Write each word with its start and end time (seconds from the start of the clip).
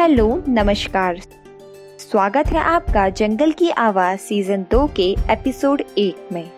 Hello, 0.00 0.42
नमस्कार। 0.48 1.20
स्वागत 1.98 2.46
है 2.46 2.58
आपका 2.58 3.08
जंगल 3.08 3.52
की 3.52 3.70
आवाज़ 3.70 4.18
सीज़न 4.18 4.66
दो 4.70 4.86
के 4.96 5.16
एपिसोड 5.30 5.82
एक 5.98 6.28
में। 6.32 6.50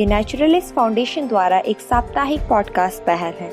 ये 0.00 0.06
नेचुरलिस्ट 0.06 0.74
फाउंडेशन 0.74 1.28
द्वारा 1.28 1.58
एक 1.58 1.80
साप्ताहिक 1.80 2.40
पॉडकास्ट 2.40 3.02
पहल 3.02 3.32
है। 3.32 3.52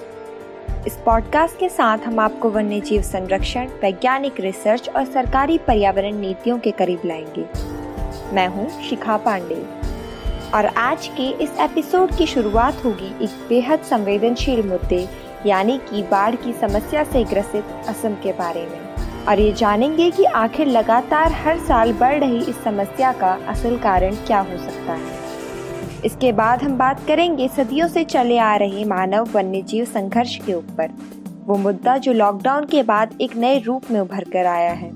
इस 0.87 0.97
पॉडकास्ट 1.05 1.59
के 1.59 1.69
साथ 1.69 1.97
हम 1.97 2.19
आपको 2.19 2.49
वन्य 2.49 2.79
जीव 2.79 3.01
संरक्षण, 3.01 3.65
वैज्ञानिक 3.65 4.39
रिसर्च 4.39 4.89
और 4.89 5.05
सरकारी 5.05 5.57
पर्यावरण 5.57 6.15
नीतियों 6.15 6.59
के 6.59 6.71
करीब 6.71 7.01
लाएँगे। 7.05 7.45
मैं 8.35 8.47
हूँ 8.47 8.83
शिखा 8.89 9.17
पांडे। 9.17 9.65
और 10.53 10.65
आज 10.65 11.07
के 11.07 11.29
इस 11.29 11.51
एपिसोड 11.59 12.15
की 12.15 12.25
शुरुआत 12.25 12.85
होगी 12.85 13.23
एक 13.23 13.45
बेहद 13.49 13.79
संवेदनशील 13.79 14.67
मुद्दे, 14.67 15.09
यानी 15.45 15.77
कि 15.77 16.03
बाढ़ 16.03 16.35
की 16.35 16.53
समस्या 16.53 17.03
से 17.03 17.23
ग्रसित 17.23 17.65
असम 17.87 18.13
के 18.13 18.31
बारे 18.31 18.61
में। 18.61 18.84
और 19.27 19.39
ये 19.39 19.51
जानेंगे 19.51 20.09
कि 20.11 20.23
आखिर 20.23 20.67
लगातार 20.67 21.31
हर 21.33 21.59
साल 21.59 21.93
बढ़ 21.93 22.19
रही 22.19 22.39
इस 22.39 22.63
समस्या 22.63 23.11
का 23.11 23.31
असल 23.47 23.77
कारण 23.77 24.15
क्या 24.15 24.39
हो 24.39 24.57
सकता 24.57 24.93
है। 24.93 25.23
इसके 26.05 26.31
बाद 26.31 26.63
हम 26.63 26.77
बात 26.77 27.05
करेंगे 27.07 27.47
सदियों 27.47 27.87
से 27.87 28.03
चले 28.03 28.37
आ 28.37 28.55
रहे 28.55 28.85
मानव 28.85 29.29
वन्य 29.31 29.61
जीव 29.61 29.85
संघर्ष 29.85 30.35
के 30.37 30.53
ऊपर। 30.53 30.91
वो 31.45 31.55
मुद्दा 31.55 31.97
जो 31.97 32.13
लॉकडाउन 32.13 32.65
के 32.65 32.83
बाद 32.83 33.17
एक 33.21 33.35
नए 33.35 33.59
रूप 33.59 33.91
में 33.91 33.99
उभर 33.99 34.23
कर 34.23 34.45
आया 34.45 34.71
है। 34.71 34.93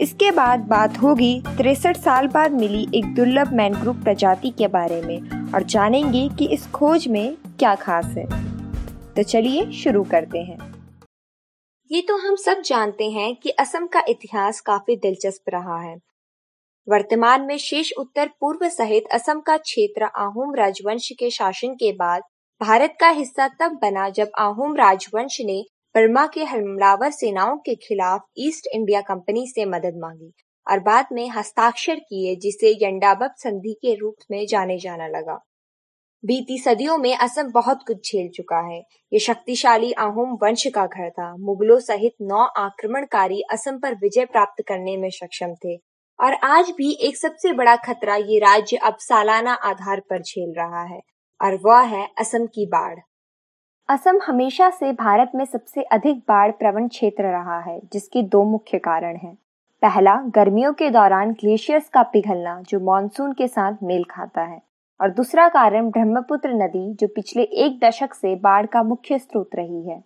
इसके 0.00 0.30
बाद 0.30 0.60
बात 0.60 1.02
होगी 1.02 1.42
तिरसठ 1.48 1.96
साल 1.96 2.26
बाद 2.26 2.52
मिली 2.52 2.86
एक 2.94 3.14
दुर्लभ 3.14 3.52
मैनग्रुव 3.52 4.02
प्रजाति 4.02 4.50
के 4.50 4.68
बारे 4.68 5.02
में 5.02 5.52
और 5.52 5.62
जानेंगे 5.62 6.28
कि 6.28 6.46
इस 6.46 6.66
खोज 6.66 7.08
में 7.08 7.36
क्या 7.58 7.74
खास 7.74 8.06
है। 8.06 8.26
तो 9.14 9.22
चलिए 9.22 9.70
शुरू 9.72 10.02
करते 10.02 10.38
हैं। 10.38 10.73
ये 11.94 12.00
तो 12.00 12.16
हम 12.16 12.36
सब 12.36 12.60
जानते 12.60 13.04
हैं 13.10 13.34
कि 13.36 13.50
असम 13.50 13.86
का 13.86 14.02
इतिहास 14.08 14.60
काफ़ी 14.60 14.96
दिलचस्प 14.96 15.50
रहा 15.50 15.78
है। 15.80 15.94
वर्तमान 16.88 17.42
में 17.42 17.56
शेष 17.58 17.92
उत्तर 17.98 18.30
पूर्व 18.40 18.68
सहित 18.68 19.04
असम 19.12 19.40
का 19.40 19.56
क्षेत्र 19.56 20.04
आहोम 20.16 20.54
राजवंश 20.54 21.08
के 21.18 21.30
शासन 21.30 21.74
के 21.74 21.92
बाद 21.92 22.22
भारत 22.60 22.96
का 23.00 23.08
हिस्सा 23.08 23.48
तब 23.60 23.78
बना 23.82 24.08
जब 24.08 24.30
आहोम 24.38 24.76
राजवंश 24.76 25.36
ने 25.40 25.62
बर्मा 25.94 26.26
के 26.26 26.44
हमलावर 26.44 27.10
सेनाओं 27.10 27.56
के 27.56 27.74
खिलाफ 27.74 28.20
ईस्ट 28.38 28.68
इंडिया 28.74 29.00
कंपनी 29.00 29.46
से 29.46 29.64
मदद 29.64 30.00
मांगी 30.00 30.32
और 30.66 30.80
बाद 30.80 31.06
में 31.12 31.28
हस्ताक्षर 31.28 31.94
किए, 31.94 32.36
जिसे 32.36 32.78
यंडाबब 32.82 33.34
संधि 33.36 33.78
के 33.82 33.94
रूप 33.94 34.14
में 34.30 34.46
जाने 34.46 34.78
जाना 34.78 35.06
लगा। 35.08 35.40
बीती 36.24 36.58
सदियों 36.58 36.96
में 36.98 37.16
असम 37.16 37.50
बहुत 37.52 37.82
कुछ 37.86 37.96
झेल 37.96 38.28
चुका 38.28 38.58
है। 38.68 38.78
ये 39.12 39.18
शक्तिशाली 39.18 39.92
आहोम 39.92 40.32
वंश 40.42 40.66
का 40.66 40.86
घर 40.86 41.10
था। 41.10 41.36
मुगलों 41.36 41.78
सहित 41.78 42.14
नौ 42.22 42.44
आक्रमणकारी 42.58 43.42
असम 43.52 43.78
पर 43.78 43.94
विजय 43.94 44.24
प्राप्त 44.24 44.62
करने 44.68 44.96
में 44.96 45.08
सक्षम 45.10 45.54
थे। 45.54 45.76
और 46.18 46.34
आज 46.34 46.70
भी 46.70 46.98
एक 47.00 47.16
सबसे 47.16 47.52
बड़ा 47.52 47.76
खतरा 47.76 48.16
ये 48.16 48.38
राज्य 48.38 48.76
अब 48.76 48.96
सालाना 48.98 49.52
आधार 49.52 50.00
पर 50.00 50.22
झेल 50.22 50.54
रहा 50.58 50.82
है, 50.82 51.00
और 51.40 51.58
वह 51.66 51.80
है 51.80 52.08
असम 52.18 52.46
की 52.46 52.66
बाढ़। 52.66 52.98
असम 53.88 54.20
हमेशा 54.26 54.70
से 54.70 54.92
भारत 54.92 55.32
में 55.34 55.44
सबसे 55.44 55.82
अधिक 55.82 56.18
बाढ़ 56.18 56.50
प्रवण 56.50 56.88
क्षेत्र 56.88 57.24
रहा 57.24 57.60
है, 57.60 57.80
जिसके 57.92 58.22
दो 58.22 58.44
मुख्य 58.44 58.78
कारण 58.78 59.16
हैं। 59.16 59.34
पहला, 59.82 60.14
गर्मियों 60.14 60.72
के 60.72 60.90
दौरान 60.90 61.32
ग्लेशियर्स 61.32 61.88
का 61.88 62.02
पिघलना, 62.02 62.62
जो 62.68 62.80
मानसून 62.80 63.32
के 63.32 63.48
साथ 63.48 63.72
मेल 63.82 64.04
खाता 64.04 64.42
है। 64.42 64.73
और 65.00 65.10
दूसरा 65.10 65.48
कारण 65.48 65.90
ब्रह्मपुत्र 65.90 66.50
नदी, 66.50 66.94
जो 66.94 67.08
पिछले 67.08 67.42
एक 67.42 67.80
दशक 67.84 68.14
से 68.14 68.36
बाढ़ 68.36 68.66
का 68.66 68.82
मुख्य 68.82 69.18
स्रोत 69.18 69.50
रही 69.54 69.88
है। 69.88 70.04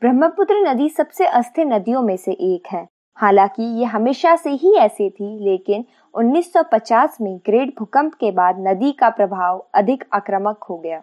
ब्रह्मपुत्र 0.00 0.54
नदी 0.54 0.88
सबसे 0.88 1.26
अस्थिर 1.26 1.66
नदियों 1.66 2.02
में 2.02 2.16
से 2.16 2.32
एक 2.32 2.62
है। 2.72 2.88
हालाँकि 3.14 3.62
ये 3.62 3.84
हमेशा 3.84 4.36
से 4.36 4.50
ही 4.50 4.74
ऐसी 4.74 5.10
थी, 5.10 5.44
लेकिन 5.44 5.84
1950 6.14 7.20
में 7.20 7.38
ग्रेट 7.38 7.78
भूकंप 7.78 8.14
के 8.14 8.30
बाद 8.30 8.56
नदी 8.58 8.92
का 8.92 9.10
प्रभाव 9.10 9.66
अधिक 9.74 10.04
आक्रामक 10.12 10.64
हो 10.70 10.78
गया। 10.78 11.02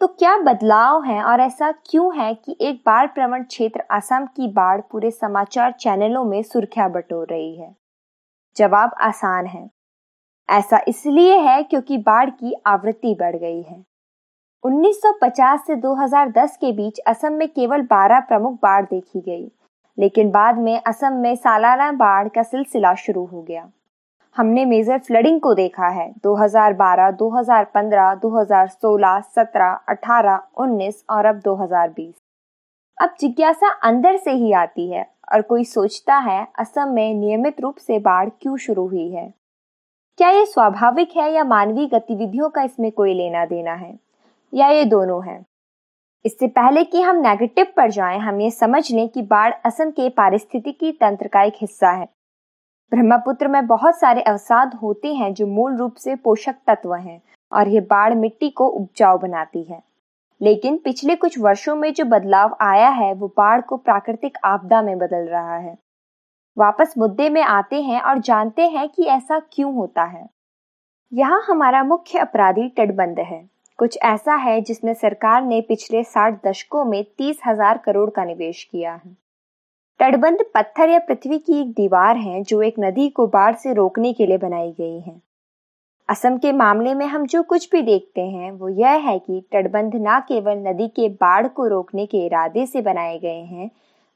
तो 0.00 0.06
क्या 0.06 0.36
बदलाव 0.36 1.04
है 1.04 1.22
और 1.22 1.40
ऐसा 1.40 1.72
क्यों 1.72 2.18
है 2.18 2.34
कि 2.34 2.56
एक 2.60 2.82
बाढ़ 2.86 3.06
प्रवण 3.06 3.42
क्षेत्र 3.42 3.80
असम 3.80 4.26
की 4.26 4.48
बाढ़ 4.48 4.80
पूरे 4.80 5.10
समाचार 5.10 5.72
चैनलों 5.72 6.24
में 6.24 6.42
सुर्खियाँ 6.42 6.90
बटोर 6.90 7.26
रही 7.30 7.56
है? 7.56 7.76
जवाब 8.56 8.90
आसान 9.00 9.46
है। 9.46 9.79
ऐसा 10.50 10.80
इसलिए 10.88 11.38
है 11.38 11.62
क्योंकि 11.62 11.98
बाढ़ 11.98 12.30
की 12.30 12.54
आवृत्ति 12.66 13.14
बढ़ 13.20 13.36
गई 13.36 13.62
है। 13.62 13.84
1950 14.64 15.66
से 15.66 15.74
2010 15.76 16.56
के 16.56 16.72
बीच 16.72 16.98
असम 16.98 17.32
में 17.32 17.48
केवल 17.48 17.82
12 17.82 18.20
प्रमुख 18.20 18.58
बाढ़ 18.62 18.84
देखी 18.84 19.20
गई 19.20 19.50
लेकिन 19.98 20.30
बाद 20.30 20.58
में 20.58 20.80
असम 20.80 21.12
में 21.12 21.34
सालाना 21.36 21.92
बाढ़ 21.92 22.28
का 22.28 22.42
सिलसिला 22.42 22.94
शुरू 22.94 23.24
हो 23.24 23.42
गया। 23.42 23.68
हमने 24.36 24.64
मेजर 24.64 24.98
फ्लडिंग 24.98 25.40
को 25.40 25.54
देखा 25.54 25.88
है 25.88 26.12
2012, 26.22 27.10
2015, 27.10 28.14
2016, 28.14 29.20
17, 29.36 29.80
18, 29.88 30.40
19 30.58 31.04
और 31.10 31.26
अब 31.26 31.40
2020। 31.40 32.14
अब 32.98 33.14
जिज्ञासा 33.20 33.70
अंदर 33.82 34.16
से 34.16 34.30
ही 34.30 34.52
आती 34.52 34.90
है 34.90 35.06
और 35.32 35.42
कोई 35.42 35.64
सोचता 35.64 36.16
है 36.18 36.46
असम 36.58 36.88
में 36.88 37.14
नियमित 37.14 37.60
रूप 37.60 37.76
से 37.76 37.98
बाढ़ 37.98 38.28
क्यों 38.28 38.56
शुरू 38.56 38.86
हुई 38.88 39.10
है। 39.10 39.39
क्या 40.20 40.30
ये 40.30 40.46
स्वाभाविक 40.46 41.10
है 41.16 41.32
या 41.32 41.44
मानवीय 41.44 41.86
गतिविधियों 41.86 42.48
का 42.48 42.62
इसमें 42.62 42.92
कोई 42.92 43.14
लेना 43.14 43.44
देना 43.44 43.72
है? 43.72 43.98
या 44.54 44.68
ये 44.68 44.84
दोनों 44.84 45.24
है? 45.26 45.46
इससे 46.24 46.46
पहले 46.46 46.84
कि 46.84 47.00
हम 47.00 47.16
नेगेटिव 47.16 47.66
पर 47.76 47.90
जाएँ, 47.90 48.18
हम 48.18 48.40
ये 48.40 48.50
समझ 48.50 48.92
लें 48.92 49.08
कि 49.08 49.22
बाढ़ 49.22 49.52
असम 49.64 49.90
के 49.90 50.08
पारिस्थितिकी 50.08 50.92
तंत्र 50.92 51.28
का 51.28 51.42
एक 51.42 51.52
हिस्सा 51.60 51.90
है। 51.90 52.04
ब्रह्मपुत्र 52.92 53.48
में 53.48 53.66
बहुत 53.66 54.00
सारे 54.00 54.22
अवसाद 54.22 54.74
होते 54.74 55.14
हैं 55.14 55.34
जो 55.34 55.46
मूल 55.46 55.76
रूप 55.76 55.94
से 55.94 56.16
पोषक 56.16 56.54
तत्व 56.66 56.94
हैं 56.94 57.20
और 57.52 57.68
ये 57.68 57.80
बाढ़ 57.80 58.14
मिट्टी 58.14 58.50
को 58.50 58.66
उपजाऊ 58.66 59.18
बनाती 59.18 59.62
है। 59.62 59.82
लेकिन 60.42 60.76
पिछले 60.76 61.16
कुछ 61.16 61.38
वर्षों 61.38 61.76
में 61.76 61.92
जो 61.92 62.04
बदलाव 62.04 62.56
आया 62.60 62.88
है 62.88 63.14
वो 63.14 63.28
बाढ़ 63.28 63.60
को 63.60 63.76
प्राकृतिक 63.76 64.38
आपदा 64.44 64.82
में 64.82 64.98
बदल 64.98 65.28
रहा 65.28 65.56
है। 65.56 65.78
वापस 66.56 66.94
मुद्दे 66.98 67.28
में 67.28 67.42
आते 67.42 67.80
हैं 67.82 68.00
और 68.00 68.18
जानते 68.18 68.62
हैं 68.62 68.88
कि 68.88 69.04
ऐसा 69.04 69.38
क्यों 69.52 69.74
होता 69.74 70.04
है। 70.04 70.26
यहाँ 71.12 71.42
हमारा 71.48 71.82
मुख्य 71.84 72.18
अपराधी 72.18 72.68
तटबंध 72.68 73.18
है। 73.20 73.48
कुछ 73.78 73.98
ऐसा 74.04 74.34
है 74.34 74.60
जिसमें 74.60 74.92
सरकार 74.94 75.42
ने 75.42 75.60
पिछले 75.60 76.02
साठ 76.04 76.44
दशकों 76.46 76.84
में 76.84 77.02
तीस 77.18 77.40
हज़ार 77.46 77.78
करोड़ 77.78 78.10
का 78.10 78.24
निवेश 78.24 78.62
किया 78.64 78.92
है। 78.94 79.16
तटबंध 80.00 80.44
पत्थर 80.54 80.88
या 80.88 80.98
पृथ्वी 80.98 81.38
की 81.38 81.60
एक 81.60 81.72
दीवार 81.72 82.16
है 82.16 82.42
जो 82.42 82.60
एक 82.62 82.74
नदी 82.80 83.08
को 83.08 83.26
बाढ़ 83.26 83.54
से 83.54 83.72
रोकने 83.74 84.12
के 84.12 84.26
लिए 84.26 84.38
बनाई 84.38 84.70
गई 84.72 85.00
है। 85.00 85.20
असम 86.08 86.36
के 86.38 86.52
मामले 86.52 86.94
में 86.94 87.06
हम 87.06 87.26
जो 87.26 87.42
कुछ 87.42 87.68
भी 87.72 87.82
देखते 87.82 88.20
हैं, 88.20 88.50
वो 88.52 88.68
यह 88.68 89.08
है 89.08 89.18
कि 89.18 89.40
तटबंध 89.52 89.92
न 89.96 90.20
केवल 90.28 90.58
नदी 90.58 90.88
के 90.88 91.08
बाढ़ 91.08 91.46
को 91.48 91.66
रोकने 91.66 92.06
के 92.06 92.24
इरादे 92.26 92.66
से 92.66 92.82
बनाए 92.82 93.18
गए 93.18 93.42
हैं 93.42 93.70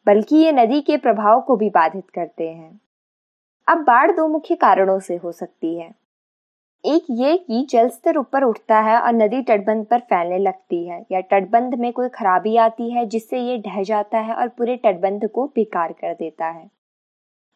बल्कि 0.06 0.36
ये 0.36 0.52
नदी 0.52 0.80
के 0.80 0.96
प्रभाव 0.98 1.40
को 1.40 1.56
भी 1.56 1.68
बाधित 1.70 2.08
करते 2.10 2.48
हैं। 2.48 2.80
अब 3.68 3.84
बाढ़ 3.84 4.10
दो 4.10 4.26
मुख्य 4.28 4.54
कारणों 4.56 4.98
से 5.00 5.16
हो 5.16 5.32
सकती 5.32 5.74
है। 5.74 5.92
एक 6.84 7.04
ये 7.10 7.36
कि 7.38 7.66
जल 7.70 7.88
स्तर 7.88 8.16
ऊपर 8.16 8.44
उठता 8.44 8.80
है 8.80 8.98
और 8.98 9.12
नदी 9.12 9.40
तटबंध 9.42 9.84
पर 9.86 10.00
फैलने 10.00 10.38
लगती 10.38 10.86
है 10.86 11.00
या 11.12 11.20
तटबंध 11.22 11.74
में 11.74 11.92
कोई 11.92 12.08
खराबी 12.10 12.56
आती 12.58 12.90
है 12.90 13.04
जिससे 13.06 13.38
ये 13.40 13.56
ढह 13.58 13.82
जाता 13.82 14.18
है 14.18 14.34
और 14.34 14.48
पूरे 14.48 14.76
तटबंध 14.76 15.26
को 15.26 15.46
बेकार 15.46 15.92
कर 15.92 16.14
देता 16.14 16.46
है। 16.46 16.66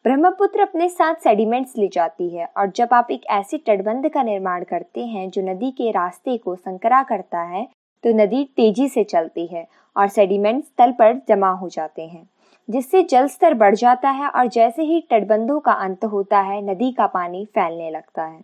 ब्रह्मपुत्र 0.05 0.61
अपने 0.61 0.87
साथ 0.89 1.15
सेडिमेंट्स 1.15 1.77
ले 1.77 1.87
जाती 1.87 2.29
है 2.29 2.45
और 2.47 2.71
जब 2.75 2.93
आप 2.93 3.07
एक 3.11 3.25
ऐसे 3.31 3.57
तटबंध 3.59 4.09
का 4.09 4.23
निर्माण 4.23 4.63
करते 4.63 5.05
हैं 5.05 5.29
जो 5.29 5.41
नदी 5.43 5.71
के 5.71 5.91
रास्ते 5.91 6.37
को 6.37 6.55
संकरा 6.55 7.01
करता 7.03 7.41
है 7.45 7.63
तो 8.03 8.13
नदी 8.15 8.43
तेज़ी 8.57 8.87
से 8.89 9.03
चलती 9.03 9.45
है 9.47 9.65
और 9.95 10.07
सेडिमेंट्स 10.07 10.71
तल 10.77 10.91
पर 10.91 11.21
जमा 11.27 11.49
हो 11.51 11.69
जाते 11.69 12.01
हैं। 12.01 12.27
जिससे 12.69 13.01
जल 13.03 13.27
स्तर 13.27 13.53
बढ़ 13.53 13.75
जाता 13.75 14.09
है 14.09 14.29
और 14.29 14.47
जैसे 14.47 14.83
ही 14.83 15.01
तटबंधों 15.11 15.59
का 15.59 15.71
अंत 15.73 16.05
होता 16.05 16.39
है, 16.39 16.61
नदी 16.61 16.91
का 16.91 17.07
पानी 17.07 17.45
फैलने 17.45 17.89
लगता 17.89 18.23
है। 18.23 18.41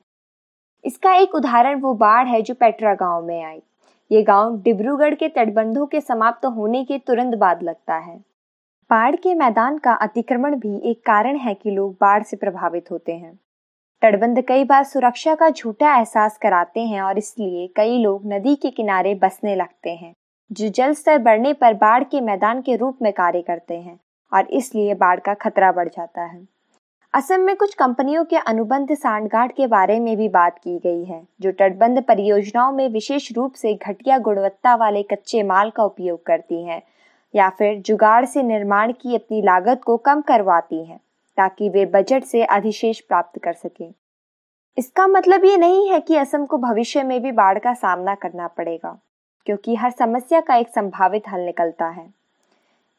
इसका 0.84 1.14
एक 1.16 1.36
उदाहरण 1.36 1.80
वो 1.82 1.94
बाढ़ 1.94 2.28
है 2.28 2.42
जो 2.42 2.54
पेट्रा 2.54 2.94
गाँव 2.94 3.26
में 3.26 3.44
आई। 3.44 3.62
ये 4.12 4.22
गाँव 4.24 4.58
डिब्रूगढ़ 4.62 5.14
के 5.16 5.28
तटबंधों 5.28 5.86
के 5.86 6.02
समाप्त 6.02 6.46
होने 6.46 6.84
के 6.86 6.98
तुरंत 6.98 7.36
बाद 7.36 7.64
लगता 7.64 7.96
है। 7.96 8.18
बाढ़ 8.90 9.16
के 9.16 9.34
मैदान 9.34 9.78
का 9.78 9.94
अतिक्रमण 9.94 10.56
भी 10.56 10.78
एक 10.90 11.02
कारण 11.06 11.38
है 11.38 11.54
कि 11.54 11.72
लोग 11.72 11.94
बाढ़ 11.94 12.24
से 12.24 12.38
प्रभावित 12.38 12.92
होते 12.92 13.12
हैं। 13.12 13.34
तटबंध 14.02 14.42
कई 14.42 14.64
बार 14.64 14.84
सुरक्षा 14.84 15.36
का 15.36 15.50
झूठा 15.50 15.96
एहसास 15.98 16.38
कराते 16.38 16.80
हैं 16.80 17.02
और 17.02 17.18
इसलिए 17.18 17.68
कई 17.76 17.98
लोग 17.98 18.26
नदी 18.26 18.56
के 18.56 18.70
किनारे 18.70 19.14
बसने 19.16 19.56
लगते 19.56 19.90
हैं, 19.90 20.14
जो 20.52 20.70
जल 20.70 20.94
स्तर 20.94 21.18
बढ़ने 21.18 21.54
पर 21.54 21.74
बाढ़ 21.74 22.04
के 22.04 22.22
मैदान 22.22 22.62
के 22.62 22.76
रूप 22.76 22.98
में 23.02 23.12
कार्य 23.14 23.42
करते 23.42 23.74
हैं। 23.74 24.00
और 24.32 24.48
इसलिए 24.48 24.94
बाढ़ 24.94 25.20
का 25.20 25.34
खतरा 25.34 25.72
बढ़ 25.72 25.88
जाता 25.88 26.22
है। 26.22 26.48
असम 27.14 27.42
में 27.42 27.56
कुछ 27.56 27.74
कंपनियों 27.74 28.24
के 28.26 28.38
अनुबंध 28.38 28.94
सांठगांठ 28.94 29.52
के 29.52 29.68
बारे 29.68 30.00
में 30.00 30.16
भी 30.18 30.28
बात 30.30 30.58
की 30.60 30.78
गई 30.78 31.04
है, 31.04 31.22
जो 31.42 31.52
तटबंध 31.52 32.02
परियोजनाओं 32.04 32.72
में 32.72 32.88
विशेष 32.90 33.32
रूप 33.32 33.54
से 33.54 33.74
घटिया 33.74 34.18
गुणवत्ता 34.18 34.76
वाले 34.76 35.04
कच्चे 35.04 35.44
माल 35.44 35.70
का 35.70 35.84
उपयोग 35.84 36.26
करती 36.26 36.64
हैं, 36.64 36.82
या 37.34 37.50
फिर 37.50 37.80
जुगाड़ 37.82 38.26
से 38.26 38.44
निर्माण 38.44 38.92
की 38.92 39.16
अपनी 39.16 39.42
लागत 39.42 39.82
को 39.86 39.98
कम 39.98 40.22
करवाती 40.22 40.84
हैं, 40.86 41.00
ताकि 41.38 41.70
वे 41.70 41.86
बजट 41.86 42.24
से 42.24 42.44
अधिशेष 42.44 43.00
प्राप्त 43.00 43.40
कर 43.44 43.54
सकें। 43.54 43.94
इसका 44.78 45.08
मतलब 45.08 45.46
ये 45.46 45.58
नहीं 45.58 45.90
है 45.90 46.00
कि 46.00 46.16
असम 46.16 46.46
को 46.46 46.58
भविष्य 46.58 47.04
में 47.04 47.22
भी 47.22 47.32
बाढ़ 47.32 47.60
का 47.60 47.74
सामना 47.74 48.16
करना 48.16 48.48
पड़ेगा, 48.48 48.98
क्योंकि 49.48 49.76
हर 49.76 49.92
समस्या 49.92 50.42
का 50.42 50.56
एक 50.56 50.70
संभावित 50.70 51.30
हल 51.30 51.42
निकलता 51.42 51.88
है। 51.88 52.08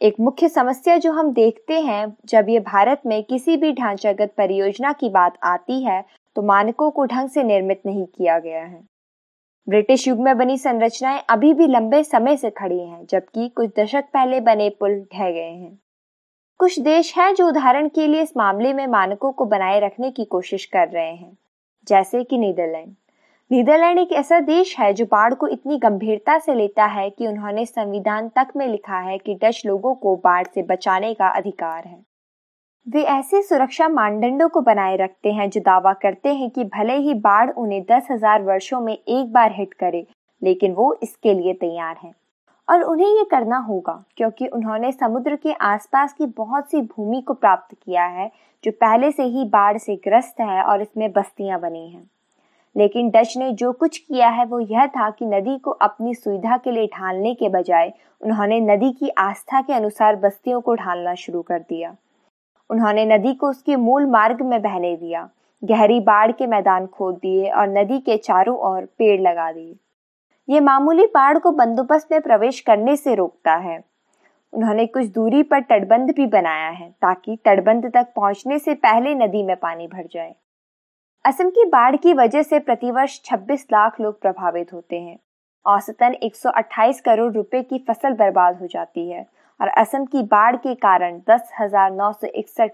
एक 0.00 0.14
मुख्य 0.20 0.48
समस्या 0.48 0.96
जो 0.96 1.12
हम 1.12 1.32
देखते 1.32 1.80
हैं, 1.80 2.16
जब 2.26 2.48
ये 2.48 2.58
भारत 2.60 3.02
में 3.06 3.22
किसी 3.24 3.56
भी 3.56 3.72
ढांचागत 3.72 4.32
परियोजना 4.38 4.92
की 4.92 5.08
बात 5.08 5.38
आती 5.44 5.82
है 5.84 6.04
तो 6.36 6.42
मानकों 6.42 6.90
को 6.90 7.04
ढंग 7.04 7.28
से 7.28 7.42
निर्मित 7.42 7.80
नहीं 7.86 8.04
किया 8.06 8.38
गया 8.38 8.62
है। 8.62 8.80
ब्रिटिश 9.66 10.06
युग 10.08 10.18
में 10.18 10.36
बनी 10.38 10.56
संरचनाएँ 10.58 11.22
अभी 11.30 11.52
भी 11.54 11.66
लंबे 11.66 12.02
समय 12.04 12.36
से 12.36 12.50
खड़ी 12.50 12.78
हैं, 12.78 13.04
जबकि 13.10 13.48
कुछ 13.48 13.70
दशक 13.78 14.04
पहले 14.14 14.40
बने 14.40 14.68
पुल 14.70 15.00
ढह 15.14 15.30
गए 15.30 15.50
हैं। 15.52 15.78
कुछ 16.60 16.78
देश 16.80 17.16
हैं 17.18 17.34
जो 17.34 17.48
उदाहरण 17.48 17.88
के 17.88 18.06
लिए 18.06 18.22
इस 18.22 18.36
मामले 18.36 18.72
में 18.72 18.86
मानकों 18.86 19.32
को 19.32 19.44
बनाए 19.44 19.80
रखने 19.80 20.10
की 20.10 20.24
कोशिश 20.26 20.64
कर 20.66 20.88
रहे 20.88 21.10
हैं, 21.10 21.36
जैसे 21.86 22.22
कि 22.24 22.38
नीदरलैंड। 22.38 22.94
नीदरलैंड 23.50 23.98
एक 23.98 24.12
ऐसा 24.12 24.38
देश 24.40 24.74
है 24.78 24.92
जो 24.92 25.04
बाढ़ 25.04 25.34
को 25.34 25.48
इतनी 25.48 25.76
गंभीरता 25.78 26.38
से 26.38 26.54
लेता 26.54 26.84
है 26.84 27.08
कि 27.10 27.26
उन्होंने 27.26 27.64
संविधान 27.66 28.28
तक 28.28 28.48
में 28.56 28.66
लिखा 28.66 28.98
है 29.00 29.18
कि 29.18 29.34
डच 29.34 29.60
लोगों 29.66 29.94
को 29.94 30.14
बाढ़ 30.16 30.46
से 30.46 30.62
बचाने 30.62 31.12
का 31.14 31.28
अधिकार 31.30 31.84
है। 31.86 31.98
वे 32.86 33.02
ऐसे 33.04 33.42
सुरक्षा 33.42 33.88
मानदंडों 33.88 34.48
को 34.48 34.60
बनाए 34.60 34.96
रखते 34.96 35.32
हैं 35.32 35.48
जो 35.50 35.60
दावा 35.60 35.92
करते 35.92 36.32
हैं 36.34 36.48
कि 36.50 36.64
भले 36.66 36.96
ही 36.96 37.14
बाढ़ 37.20 37.50
उन्हें 37.52 37.82
दस 37.82 38.08
हज़ार 38.10 38.42
वर्षों 38.42 38.80
में 38.80 38.92
एक 38.92 39.32
बार 39.32 39.52
हिट 39.52 39.74
करे, 39.74 40.04
लेकिन 40.42 40.72
वो 40.72 40.92
इसके 41.02 41.34
लिए 41.34 41.54
तैयार 41.54 41.96
हैं। 42.02 42.12
और 42.68 42.82
उन्हें 42.84 43.08
ये 43.08 43.24
करना 43.30 43.58
होगा 43.60 44.02
क्योंकि 44.16 44.46
उन्होंने 44.48 44.92
समुद्र 44.94 45.36
के 45.36 45.52
आसपास 45.64 46.12
की 46.12 46.26
बहुत 46.34 46.70
सी 46.70 46.80
भूमि 46.82 47.20
को 47.20 47.34
प्राप्त 47.34 47.76
किया 47.76 48.06
है, 48.08 48.30
जो 48.64 48.72
पहले 48.74 49.10
से 49.12 49.22
ही 49.24 49.44
बाढ़ 49.46 49.78
से 49.78 49.96
ग्रस्त 50.04 50.40
है 50.40 50.62
और 50.62 50.82
इसमें 50.82 51.10
बस्तियाँ 51.12 51.60
बनी 51.60 51.88
हैं। 51.88 52.08
लेकिन 52.76 53.10
डच 53.10 53.36
ने 53.36 53.50
जो 53.52 53.72
कुछ 53.72 53.98
किया 53.98 54.28
है 54.28 54.44
वो 54.44 54.60
यह 54.60 54.86
था 54.86 55.10
कि 55.10 55.26
नदी 55.26 55.58
को 55.58 55.70
अपनी 55.70 56.14
सुविधा 56.14 56.56
के 56.56 56.70
लिए 56.70 56.86
ढालने 56.86 57.34
के 57.34 57.48
बजाय 57.48 57.92
उन्होंने 58.20 58.60
नदी 58.60 58.92
की 58.92 59.08
आस्था 59.08 59.60
के 59.60 59.72
अनुसार 59.72 60.16
बस्तियों 60.16 60.60
को 60.60 60.74
ढालना 60.74 61.14
शुरू 61.14 61.42
कर 61.42 61.58
दिया। 61.58 61.96
उन्होंने 62.70 63.04
नदी 63.06 63.34
को 63.34 63.50
उसके 63.50 63.76
मूल 63.76 64.06
मार्ग 64.06 64.42
में 64.42 64.60
बहने 64.62 64.96
दिया, 64.96 65.28
गहरी 65.62 66.00
बाढ़ 66.00 66.32
के 66.32 66.46
मैदान 66.46 66.86
खोद 66.86 67.14
दिए 67.14 67.50
और 67.50 67.68
नदी 67.68 67.98
के 67.98 68.16
चारों 68.16 68.56
ओर 68.70 68.84
पेड़ 68.98 69.20
लगा 69.20 69.50
दिए। 69.52 69.76
ये 70.48 70.60
मामूली 70.60 71.06
बाढ़ 71.06 71.38
को 71.38 71.50
बंदोबस्त 71.50 72.12
में 72.12 72.20
प्रवेश 72.20 72.60
करने 72.60 72.96
से 72.96 73.14
रोकता 73.14 73.54
है। 73.54 73.82
उन्होंने 74.52 74.86
कुछ 74.86 75.06
दूरी 75.06 75.42
पर 75.42 75.60
तटबंध 75.60 76.10
भी 76.10 76.26
बनाया 76.26 76.68
है 76.68 76.90
ताकि 76.90 77.36
तटबंध 77.44 77.90
तक 77.94 78.12
पहुँचने 78.16 78.58
से 78.58 78.74
पहले 78.74 79.14
नदी 79.14 79.42
में 79.42 79.56
पानी 79.56 79.86
भर 79.86 80.08
जाए। 80.12 80.34
असम 81.26 81.48
की 81.50 81.64
बाढ़ 81.64 81.96
की 81.96 82.12
वजह 82.12 82.42
से 82.42 82.58
प्रतिवर्ष 82.58 83.18
26 83.24 83.64
लाख 83.72 84.00
लोग 84.00 84.20
प्रभावित 84.20 84.72
होते 84.72 84.96
हैं। 84.96 85.18
औसतन 85.66 86.12
128 86.22 87.00
करोड़ 87.00 87.32
रुपए 87.32 87.62
की 87.62 87.78
फ़सल 87.78 88.12
बर्बाद 88.12 88.58
हो 88.60 88.66
जाती 88.66 89.08
है 89.10 89.24
और 89.60 89.68
असम 89.68 90.04
की 90.04 90.22
बाढ़ 90.22 90.56
के 90.56 90.74
कारण 90.74 91.18
दस 91.30 91.48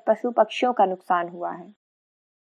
पशु 0.08 0.30
पक्षियों 0.30 0.72
का 0.72 0.84
नुकसान 0.86 1.28
हुआ 1.28 1.50
है। 1.52 1.64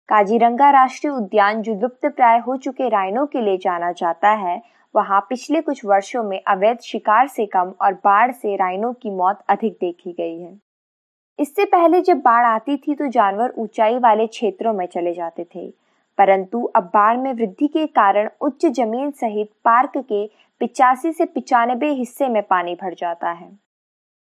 काजीरंगा 0.09 0.71
राष्ट्रीय 0.71 1.13
उद्यान 1.13 1.61
जो 1.63 1.75
लुप्त 1.75 2.07
प्राय 2.07 2.39
हो 2.39 2.57
चुके 2.57 2.89
राइनों 2.89 3.27
के 3.27 3.41
लिए 3.41 3.57
जाना 3.57 3.91
जाता 3.93 4.31
है, 4.35 4.61
वहाँ 4.95 5.21
पिछले 5.21 5.61
कुछ 5.61 5.85
वर्षों 5.85 6.23
में 6.23 6.41
अवैध 6.43 6.79
शिकार 6.83 7.27
से 7.29 7.47
कम 7.47 7.73
और 7.83 7.95
बाढ़ 7.95 8.33
से 8.33 8.55
राइनों 8.57 8.93
की 8.93 9.11
मौत 9.11 9.43
अधिक 9.49 9.77
देखी 9.81 10.13
गई 10.13 10.41
है। 10.41 10.57
इससे 11.39 11.65
पहले 11.65 12.01
जब 12.01 12.21
बाढ़ 12.21 12.45
आती 12.45 12.77
थी 12.77 12.95
तो 12.95 13.07
जानवर 13.09 13.53
ऊंचाई 13.59 13.99
वाले 13.99 14.27
क्षेत्रों 14.27 14.73
में 14.73 14.87
चले 14.87 15.15
जाते 15.15 15.47
थे। 15.55 15.67
परंतु 16.19 16.63
अब 16.77 16.91
बाढ़ 16.95 17.17
में 17.17 17.33
वृद्धि 17.33 17.67
के 17.67 17.87
कारण 17.87 18.29
उच्च 18.41 18.67
ज़मीन 18.67 19.11
सहित 19.13 19.51
पार्क 19.65 19.93
के 19.99 20.27
पिचासी 20.61 21.13
से 21.13 21.25
पिचानबे 21.25 21.91
हिस्से 21.93 22.29
में 22.29 22.43
पानी 22.43 22.75
भर 22.75 22.95
जाता 22.95 23.31
है। 23.31 23.51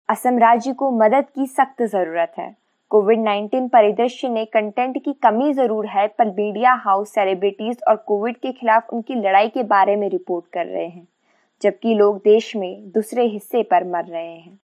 असम 0.09 0.37
राज्य 0.37 0.73
को 0.73 0.91
मदद 0.93 1.25
की 1.35 1.45
सख्त 1.47 1.83
ज़रूरत 1.83 2.33
है। 2.37 2.55
कोविड 2.91 3.19
19 3.19 3.67
परिदृश्य 3.69 4.29
ने 4.29 4.45
कंटेंट 4.45 4.97
की 5.03 5.13
कमी 5.13 5.51
ज़रूर 5.53 5.87
है, 5.87 6.07
पर 6.07 6.27
मीडिया 6.27 6.73
हाउस 6.83 7.13
सेलिब्रिटीज 7.13 7.77
और 7.87 7.95
कोविड 7.97 8.37
के 8.37 8.51
खिलाफ 8.51 8.89
उनकी 8.89 9.15
लड़ाई 9.17 9.47
के 9.49 9.63
बारे 9.65 9.95
में 9.95 10.09
रिपोर्ट 10.09 10.45
कर 10.53 10.65
रहे 10.65 10.87
हैं, 10.87 11.07
जबकि 11.61 11.95
लोग 11.95 12.17
देश 12.17 12.55
में 12.55 12.91
दूसरे 12.91 13.25
हिस्से 13.25 13.63
पर 13.63 13.83
मर 13.87 14.05
रहे 14.05 14.31
हैं। 14.31 14.59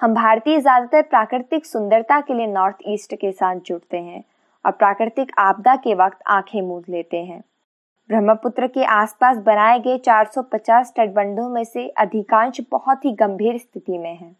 हम 0.00 0.14
भारतीय 0.14 0.60
ज़्यादातर 0.60 1.02
प्राकृतिक 1.02 1.66
सुंदरता 1.66 2.20
के 2.20 2.34
लिए 2.34 2.46
नॉर्थ 2.46 2.76
ईस्ट 2.88 3.14
के 3.14 3.32
साथ 3.32 3.60
जुड़ते 3.66 3.96
हैं 3.96 4.22
और 4.66 4.72
प्राकृतिक 4.72 5.32
आपदा 5.38 5.76
के 5.76 5.94
वक्त 5.94 6.18
आँखें 6.26 6.62
मूंद 6.62 6.84
लेते 6.88 7.16
हैं। 7.16 7.42
ब्रह्मपुत्र 8.08 8.66
के 8.66 8.84
आसपास 8.84 9.36
बनाए 9.36 9.80
गए 9.80 9.98
450 9.98 10.92
तटबंधों 10.96 11.48
में 11.48 11.64
से 11.64 11.88
अधिकांश 11.88 12.60
बहुत 12.70 13.04
ही 13.04 13.12
गंभीर 13.12 13.58
स्थिति 13.58 13.98
में 13.98 14.16
हैं। 14.16 14.36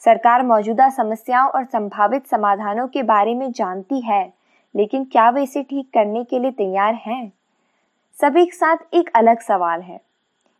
सरकार 0.00 0.42
मौजूदा 0.42 0.88
समस्याओं 0.88 1.50
और 1.50 1.64
संभावित 1.64 2.26
समाधानों 2.26 2.88
के 2.88 3.02
बारे 3.02 3.34
में 3.34 3.52
जानती 3.52 4.00
है, 4.00 4.32
लेकिन 4.76 5.04
क्या 5.04 5.30
वे 5.30 5.42
इसे 5.42 5.62
ठीक 5.62 5.90
करने 5.94 6.24
के 6.24 6.38
लिए 6.38 6.50
तैयार 6.50 6.94
हैं? 6.94 7.32
सब 8.20 8.36
एक 8.36 8.54
साथ 8.54 8.76
एक 8.94 9.10
अलग 9.14 9.40
सवाल 9.40 9.80
है। 9.80 10.00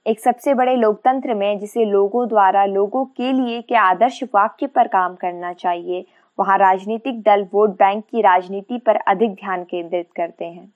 एक 0.06 0.20
सबसे 0.20 0.54
बड़े 0.54 0.76
लोकतंत्र 0.76 1.34
में 1.34 1.58
जिसे 1.58 1.84
लोगों 1.84 2.28
द्वारा 2.28 2.64
लोगों 2.64 3.04
के 3.04 3.32
लिए 3.32 3.62
के 3.62 3.74
आदर्श 3.74 4.22
वाक्य 4.34 4.66
पर 4.66 4.88
काम 4.88 5.14
करना 5.14 5.52
चाहिए 5.52 6.06
वहाँ 6.38 6.58
राजनीतिक 6.58 7.22
दल 7.22 7.46
वोट 7.52 7.70
बैंक 7.70 8.04
की 8.10 8.20
राजनीति 8.20 8.78
पर 8.78 8.96
अधिक 8.96 9.34
ध्यान 9.34 9.64
केंद्रित 9.64 10.08
करते 10.16 10.44
हैं। 10.44 10.72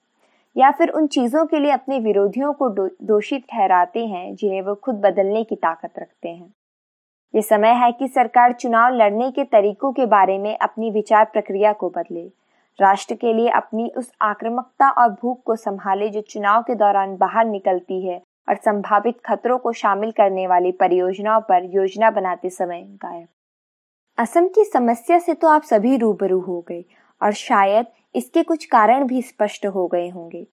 या 0.56 0.70
फिर 0.70 0.88
उन 0.88 1.06
चीज़ों 1.06 1.46
के 1.46 1.58
लिए 1.58 1.70
अपने 1.70 1.98
विरोधियों 1.98 2.52
को 2.52 2.68
दोषी 3.06 3.38
ठहराते 3.38 4.06
हैं, 4.06 4.34
जिन्हें 4.34 4.62
वो 4.62 4.74
खुद 4.74 4.94
बदलने 4.94 5.44
की 5.44 5.56
ताकत 5.56 5.92
रखते 5.98 6.28
हैं। 6.28 6.54
ये 7.34 7.42
समय 7.42 7.68
है 7.68 7.92
कि 7.92 8.08
सरकार 8.08 8.52
चुनाव 8.52 8.94
लड़ने 8.94 9.30
के 9.30 9.44
तरीकों 9.44 9.92
के 9.92 10.06
बारे 10.06 10.38
में 10.38 10.56
अपनी 10.56 10.90
विचार 10.90 11.24
प्रक्रिया 11.24 11.72
को 11.72 11.90
बदले। 11.90 12.30
राष्ट्र 12.78 13.14
के 13.14 13.32
लिए 13.32 13.48
अपनी 13.48 13.92
उस 13.96 14.12
आक्रामकता 14.22 14.90
और 14.90 15.08
भूख 15.12 15.42
को 15.42 15.56
संभाले 15.56 16.08
जो 16.08 16.20
चुनाव 16.20 16.62
के 16.62 16.74
दौरान 16.74 17.16
बाहर 17.16 17.44
निकलती 17.44 18.06
है 18.06 18.22
और 18.48 18.56
संभावित 18.56 19.20
खतरों 19.24 19.58
को 19.58 19.72
शामिल 19.72 20.10
करने 20.10 20.46
वाली 20.46 20.72
परियोजनाओं 20.72 21.40
पर 21.40 21.64
योजना 21.64 22.10
बनाते 22.10 22.50
समय 22.50 22.82
गायब। 22.82 23.26
असम 24.18 24.46
की 24.48 24.64
समस्या 24.64 25.18
से 25.18 25.34
तो 25.34 25.48
आप 25.48 25.62
सभी 25.62 25.96
रूबरू 25.96 26.40
हो 26.40 26.60
गए 26.60 26.84
और 27.20 27.32
शायद 27.32 27.86
इसके 28.14 28.42
कुछ 28.42 28.64
कारण 28.64 29.06
भी 29.06 29.22
स्पष्ट 29.22 29.66
हो 29.66 29.86
गए 29.86 30.08
होंगे। 30.08 30.46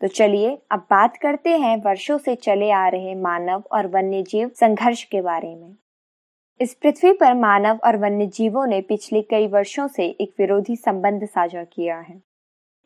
तो 0.00 0.06
चलिए, 0.06 0.58
अब 0.70 0.80
बात 0.80 1.16
करते 1.16 1.50
हैं 1.50 1.76
वर्षों 1.82 2.18
से 2.18 2.34
चले 2.34 2.70
आ 2.70 2.88
रहे 2.88 3.14
मानव 3.14 3.62
और 3.72 3.86
वन्यजीव 3.86 4.50
संघर्ष 4.54 5.04
के 5.04 5.20
बारे 5.20 5.54
में। 5.56 5.76
इस 6.60 6.74
पृथ्वी 6.74 7.12
पर 7.12 7.34
मानव 7.34 7.78
और 7.84 7.96
वन्य 7.96 8.26
जीवों 8.26 8.66
ने 8.66 8.80
पिछले 8.80 9.22
कई 9.22 9.46
वर्षों 9.46 9.86
से 9.88 10.06
एक 10.20 10.34
विरोधी 10.38 10.76
संबंध 10.76 11.24
साझा 11.24 11.64
किया 11.64 11.98
है। 11.98 12.20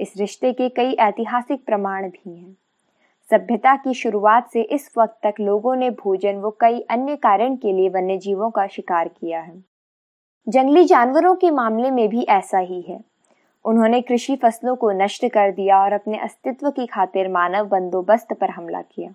इस 0.00 0.12
रिश्ते 0.16 0.52
के 0.52 0.68
कई 0.68 0.92
ऐतिहासिक 0.92 1.64
प्रमाण 1.66 2.08
भी 2.08 2.36
हैं। 2.36 2.56
सभ्यता 3.30 3.74
की 3.76 3.94
शुरुआत 3.94 4.50
से 4.50 4.62
इस 4.62 4.90
वक्त 4.98 5.18
तक 5.22 5.40
लोगों 5.40 5.76
ने 5.76 5.90
भोजन 5.90 6.36
व 6.36 6.50
कई 6.60 6.80
अन्य 6.80 7.16
कारण 7.16 7.56
के 7.56 7.72
लिए 7.72 7.88
वन्य 7.88 8.18
जीवों 8.18 8.50
का 8.50 8.66
शिकार 8.66 9.08
किया 9.08 9.40
है। 9.40 9.77
जंगली 10.48 10.84
जानवरों 10.84 11.34
के 11.34 11.50
मामले 11.50 11.90
में 11.90 12.08
भी 12.08 12.22
ऐसा 12.22 12.58
ही 12.58 12.80
है। 12.80 13.00
उन्होंने 13.64 14.00
कृषि 14.00 14.36
फ़सलों 14.36 14.76
को 14.76 14.90
नष्ट 14.90 15.26
कर 15.28 15.50
दिया 15.50 15.80
और 15.80 15.92
अपने 15.92 16.18
अस्तित्व 16.18 16.70
की 16.70 16.86
खातिर 16.86 17.28
मानव 17.28 17.66
बंदोबस्त 17.66 18.32
पर 18.32 18.50
हमला 18.50 18.82
किया। 18.82 19.14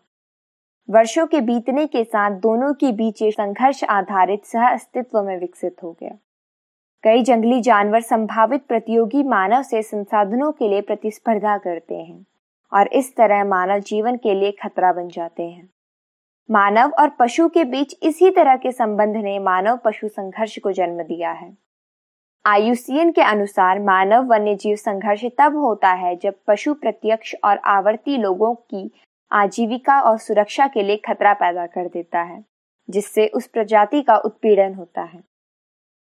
वर्षों 0.89 1.27
के 1.27 1.41
बीतने 1.41 1.87
के 1.87 2.03
साथ 2.03 2.31
दोनों 2.31 2.73
के 2.73 2.91
बीच 2.91 3.21
ये 3.21 3.31
संघर्ष 3.31 3.83
आधारित 3.83 4.45
सह 4.45 4.67
अस्तित्व 4.67 5.21
में 5.21 5.39
विकसित 5.39 5.75
हो 5.83 5.91
गया। 5.91 6.17
कई 7.03 7.23
जंगली 7.23 7.61
जानवर 7.61 8.01
संभावित 8.01 8.65
प्रतियोगी 8.65 9.23
मानव 9.23 9.61
से 9.61 9.81
संसाधनों 9.81 10.51
के 10.51 10.69
लिए 10.69 10.81
प्रतिस्पर्धा 10.81 11.57
करते 11.57 11.95
हैं 11.95 12.25
और 12.73 12.87
इस 12.87 13.15
तरह 13.15 13.43
मानव 13.43 13.79
जीवन 13.79 14.17
के 14.17 14.33
लिए 14.33 14.51
खतरा 14.51 14.93
बन 14.93 15.07
जाते 15.07 15.43
हैं। 15.43 15.72
मानव 16.49 16.91
और 16.91 17.09
पशु 17.09 17.47
के 17.49 17.63
बीच 17.63 17.95
इसी 18.03 18.29
तरह 18.29 18.55
के 18.55 18.71
संबंध 18.71 19.15
ने 19.17 19.37
मानव 19.39 19.77
पशु 19.77 20.07
संघर्ष 20.07 20.57
को 20.59 20.71
जन्म 20.71 21.01
दिया 21.03 21.31
है। 21.31 21.51
आयुसीएन 22.45 23.11
के 23.11 23.21
अनुसार 23.21 23.79
मानव 23.79 24.25
वन्य 24.25 24.55
जीव 24.55 24.75
संघर्ष 24.75 25.23
तब 25.37 25.55
होता 25.55 25.91
है 25.91 26.15
जब 26.15 26.33
पशु 26.47 26.73
प्रत्यक्ष 26.73 27.35
और 27.43 27.57
आवर्ती 27.57 28.17
लोगों 28.17 28.53
की 28.55 28.91
आजीविका 29.31 29.99
और 30.01 30.17
सुरक्षा 30.17 30.67
के 30.67 30.83
लिए 30.83 30.97
खतरा 30.97 31.33
पैदा 31.33 31.65
कर 31.65 31.87
देता 31.87 32.21
है, 32.21 32.43
जिससे 32.89 33.27
उस 33.27 33.47
प्रजाति 33.47 34.01
का 34.01 34.17
उत्पीड़न 34.17 34.73
होता 34.73 35.01
है। 35.01 35.23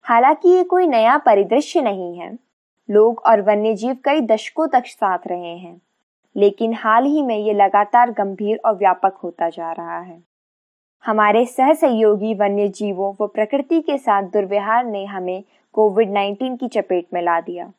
हालाँकि 0.05 0.49
ये 0.49 0.63
कोई 0.63 0.87
नया 0.87 1.17
परिदृश्य 1.17 1.81
नहीं 1.81 2.17
है। 2.17 2.31
लोग 2.89 3.21
और 3.25 3.41
वन्य 3.41 3.73
जीव 3.73 3.97
कई 4.05 4.21
दशकों 4.21 4.67
तक 4.67 4.85
साथ 4.85 5.27
रहे 5.27 5.55
हैं, 5.57 5.81
लेकिन 6.35 6.73
हाल 6.73 7.05
ही 7.05 7.21
में 7.21 7.37
ये 7.37 7.53
लगातार 7.53 8.11
गंभीर 8.11 8.59
और 8.65 8.75
व्यापक 8.75 9.17
होता 9.23 9.49
जा 9.49 9.71
रहा 9.71 9.99
है। 9.99 10.32
हमारे 11.05 11.45
सह 11.45 11.73
सहयोगी 11.73 12.33
वन्य 12.33 12.67
जीवों 12.67 13.13
व 13.21 13.27
प्रकृति 13.27 13.81
के 13.81 13.97
साथ 13.97 14.23
दुर्व्यवहार 14.23 14.85
ने 14.85 15.05
हमें 15.05 15.43
कोविड 15.73 16.09
19 16.09 16.57
की 16.57 16.67
चपेट 16.67 17.07
में 17.13 17.21
ला 17.21 17.41
दिया। 17.41 17.73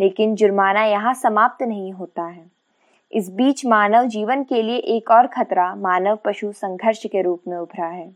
लेकिन 0.00 0.34
जुर्माना 0.34 0.84
यहाँ 0.84 1.14
समाप्त 1.14 1.62
नहीं 1.62 1.92
होता 1.92 2.22
है। 2.22 2.50
इस 3.12 3.30
बीच 3.30 3.66
मानव 3.66 4.04
जीवन 4.04 4.44
के 4.44 4.62
लिए 4.62 4.76
एक 4.76 5.10
और 5.10 5.26
खतरा 5.26 5.74
मानव 5.74 6.18
पशु 6.24 6.52
संघर्ष 6.52 7.06
के 7.06 7.22
रूप 7.22 7.42
में 7.48 7.56
उभरा 7.56 7.86
है। 7.86 8.14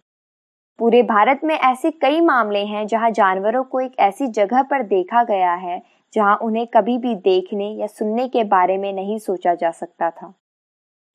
पूरे 0.79 1.02
भारत 1.02 1.40
में 1.45 1.55
ऐसे 1.55 1.90
कई 1.90 2.21
मामले 2.21 2.64
हैं 2.64 2.87
जहाँ 2.87 3.11
जानवरों 3.11 3.64
को 3.64 3.81
एक 3.81 3.93
ऐसी 3.99 4.26
जगह 4.26 4.62
पर 4.62 4.83
देखा 4.83 5.25
गया 5.25 5.55
है 5.55 5.83
जहाँ 6.14 6.37
उन्हें 6.37 6.67
कभी 6.67 6.99
भी 6.99 7.14
देखने 7.14 7.71
या 7.71 7.87
सुनने 7.87 8.29
के 8.29 8.45
बारे 8.45 8.79
में 8.79 8.93
नहीं 8.93 9.19
सोचा 9.19 9.55
जा 9.55 9.71
सकता 9.71 10.11
था। 10.11 10.35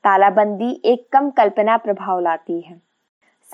तालाबंदी 0.04 0.82
एक 0.86 1.08
कम 1.12 1.30
कल्पना 1.30 1.78
प्रभाव 1.78 2.20
लाती 2.20 2.62
है। 2.62 2.85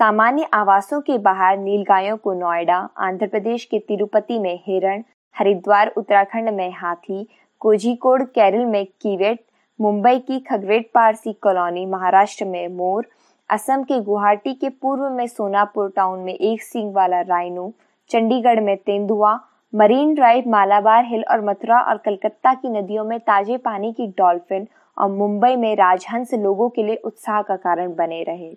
सामान्य 0.02 0.46
आवासों 0.54 1.00
के 1.02 1.18
बाहर 1.18 1.58
नीलगायों 1.58 2.16
को 2.18 2.34
नोएडा, 2.34 2.78
आंध्र 2.98 3.28
प्रदेश 3.28 3.66
के 3.66 3.80
तिरुपति 3.80 4.38
में 4.40 4.60
हिरण, 4.68 5.04
हरिद्वार, 5.36 5.92
उत्तराखंड 5.98 6.50
में 6.50 6.72
हाथी, 6.72 7.28
कोझिकोड, 7.62 8.24
केरल 8.28 8.66
में 8.66 8.86
कीवेट, 8.86 9.44
मुंबई 9.80 10.20
की 10.20 10.40
खगरेट 10.40 10.90
पारसी 10.94 11.34
कॉलोनी, 11.34 11.86
महाराष्ट्र 11.86 12.46
में 12.46 12.68
मोर, 12.68 13.06
असम 13.50 13.84
के 13.84 14.00
गुवाहाटी 14.00 14.54
के 14.54 14.70
पूर्व 14.70 15.10
में 15.10 15.26
सोनापुर 15.28 15.94
टाउन 15.96 16.20
में 16.20 16.34
एक 16.34 16.64
सींग 16.64 16.94
वाला 16.96 17.22
राइनो, 17.22 17.72
चंडीगढ़ 18.10 18.60
में 18.60 18.76
तेंदुआ, 18.78 19.38
मरीन 19.74 20.16
ड्राइव 20.16 20.50
मालाबार 20.50 21.06
हिल 21.06 21.24
और 21.32 21.46
मथुरा 21.46 21.82
और 21.82 21.98
कलकत्ता 21.98 22.54
की 22.54 22.70
नदियों 22.70 23.06
में 23.06 23.20
ताजे 23.20 23.58
पानी 23.60 23.94
की 23.94 24.08
डॉल्फिन 24.18 24.68
और 24.98 25.12
मुंबई 25.12 25.56
में 25.56 25.76
राजहंस 25.76 26.34
लोगों 26.34 26.70
के 26.70 26.84
लिए 26.84 27.02
उत्साह 27.06 27.42
का 27.42 27.56
कारण 27.60 27.96
बने 27.96 28.24
रहे। 28.24 28.54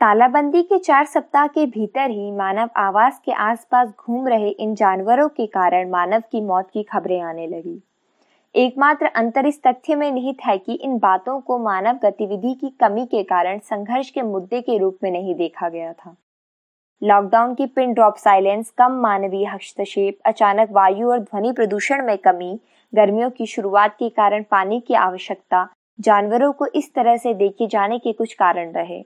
तालाबंदी 0.00 0.62
के 0.62 0.78
चार 0.78 1.04
सप्ताह 1.04 1.46
के 1.46 1.64
भीतर 1.66 2.10
ही 2.10 2.30
मानव 2.32 2.68
आवास 2.76 3.20
के 3.24 3.32
आसपास 3.32 3.88
घूम 3.88 4.28
रहे 4.28 4.48
इन 4.48 4.74
जानवरों 4.74 5.28
के 5.28 5.46
कारण 5.46 5.90
मानव 5.90 6.22
की 6.32 6.40
मौत 6.40 6.70
की 6.72 6.82
खबरें 6.82 7.20
आने 7.20 7.46
लगी। 7.46 7.76
एकमात्र 8.54 9.06
अंतर 9.06 9.46
इस 9.46 9.60
तथ्य 9.66 9.94
में 9.94 10.10
निहित 10.12 10.36
है 10.46 10.56
कि 10.58 10.74
इन 10.74 10.98
बातों 10.98 11.40
को 11.40 11.58
मानव 11.58 11.98
गतिविधि 12.04 12.54
की 12.54 12.70
कमी 12.80 13.06
के 13.06 13.22
कारण 13.22 13.58
संघर्ष 13.58 14.10
के 14.10 14.22
मुद्दे 14.22 14.60
के 14.60 14.78
रूप 14.78 14.98
में 15.02 15.10
नहीं 15.10 15.34
देखा 15.34 15.68
गया 15.68 15.92
था। 15.92 16.16
लॉकडाउन 17.02 17.54
की 17.54 17.66
पिन 17.66 17.92
ड्रॉप 17.92 18.16
साइलेंस, 18.16 18.70
कम 18.70 18.92
मानवीय 18.92 19.46
हस्तक्षेप, 19.46 20.18
अचानक 20.26 20.72
वायु 20.72 21.10
और 21.10 21.18
ध्वनि 21.18 21.52
प्रदूषण 21.52 22.06
में 22.06 22.18
कमी, 22.18 22.58
गर्मियों 22.94 23.30
की 23.30 23.46
शुरुआत 23.46 23.96
के 23.98 24.08
कारण 24.08 24.44
पानी 24.50 24.80
की 24.80 24.94
आवश्यकता, 24.94 25.68
जानवरों 26.00 26.52
को 26.52 26.66
इस 26.66 26.94
तरह 26.94 27.16
से 27.16 27.34
देखे 27.34 27.66
जाने 27.66 27.98
के 27.98 28.12
कुछ 28.12 28.34
कारण 28.34 28.72
रहे। 28.72 29.04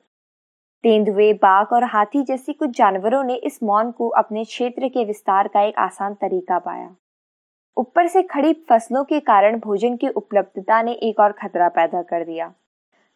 तेंदुए, 0.85 1.33
बाघ 1.33 1.67
और 1.73 1.85
हाथी 1.85 2.23
जैसे 2.23 2.53
कुछ 2.53 2.71
जानवरों 2.71 3.25
ने 3.25 3.35
इस 3.35 3.63
मौन 3.63 3.91
को 3.91 4.09
अपने 4.09 4.45
क्षेत्र 4.45 4.89
के 4.89 5.05
विस्तार 5.05 5.49
का 5.49 5.61
एक 5.61 5.79
आसान 5.79 6.15
तरीका 6.15 6.59
पाया। 6.59 6.95
ऊपर 7.77 8.07
से 8.07 8.23
खड़ी 8.23 8.53
फ़सलों 8.53 9.05
के 9.05 9.21
कारण 9.21 9.59
भोजन 9.59 9.97
की 9.97 10.09
उपलब्धता 10.09 10.83
ने 10.83 10.93
एक 10.93 11.21
और 11.21 11.33
खतरा 11.33 11.69
पैदा 11.69 12.03
कर 12.03 12.25
दिया। 12.25 12.53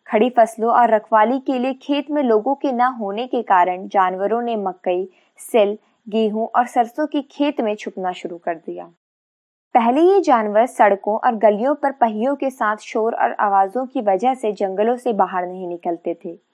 खड़ी 0.06 0.30
फ़सलों 0.30 0.72
और 0.72 0.90
रखवाली 0.90 1.38
के 1.40 1.58
लिए 1.58 1.74
खेत 1.74 2.10
में 2.10 2.22
लोगों 2.22 2.54
के 2.54 2.72
न 2.72 2.80
होने 2.80 3.26
के 3.26 3.42
कारण 3.42 3.88
जानवरों 3.88 4.42
ने 4.42 4.56
मकई, 4.56 5.08
सिल, 5.36 5.78
गेहूँ 6.08 6.48
और 6.56 6.66
सरसों 6.66 7.06
की 7.06 7.22
खेत 7.22 7.60
में 7.60 7.74
छुपना 7.74 8.12
शुरू 8.12 8.38
कर 8.38 8.54
दिया। 8.54 8.84
पहले 9.74 10.00
ये 10.00 10.20
जानवर 10.20 10.66
सड़कों 10.66 11.18
और 11.18 11.36
गलियों 11.36 11.74
पर 11.74 11.92
पहियों 11.92 12.36
के 12.36 12.50
साथ 12.50 12.76
शोर 12.76 13.14
और 13.14 13.32
आवाजों 13.32 13.86
की 13.86 14.00
वजह 14.00 14.34
से 14.34 14.52
जंगलों 14.52 14.96
से 14.96 15.12
बाहर 15.12 15.46
नहीं 15.46 15.68
निकलते 15.68 16.18
थे। 16.24 16.47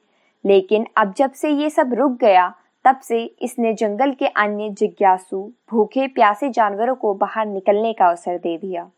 लेकिन 0.46 0.86
अब 0.96 1.14
जब 1.16 1.32
से 1.32 1.50
ये 1.50 1.70
सब 1.70 1.94
रुक 1.94 2.12
गया, 2.12 2.54
तब 2.84 3.00
से 3.00 3.24
इसने 3.42 3.74
जंगल 3.74 4.12
के 4.12 4.26
अन्य 4.26 4.70
जिज्ञासु, 4.70 5.52
भूखे, 5.70 6.06
प्यासे 6.06 6.50
जानवरों 6.50 6.94
को 6.94 7.14
बाहर 7.14 7.46
निकलने 7.46 7.92
का 7.92 8.06
अवसर 8.06 8.38
दे 8.38 8.58
दिया। 8.58 8.90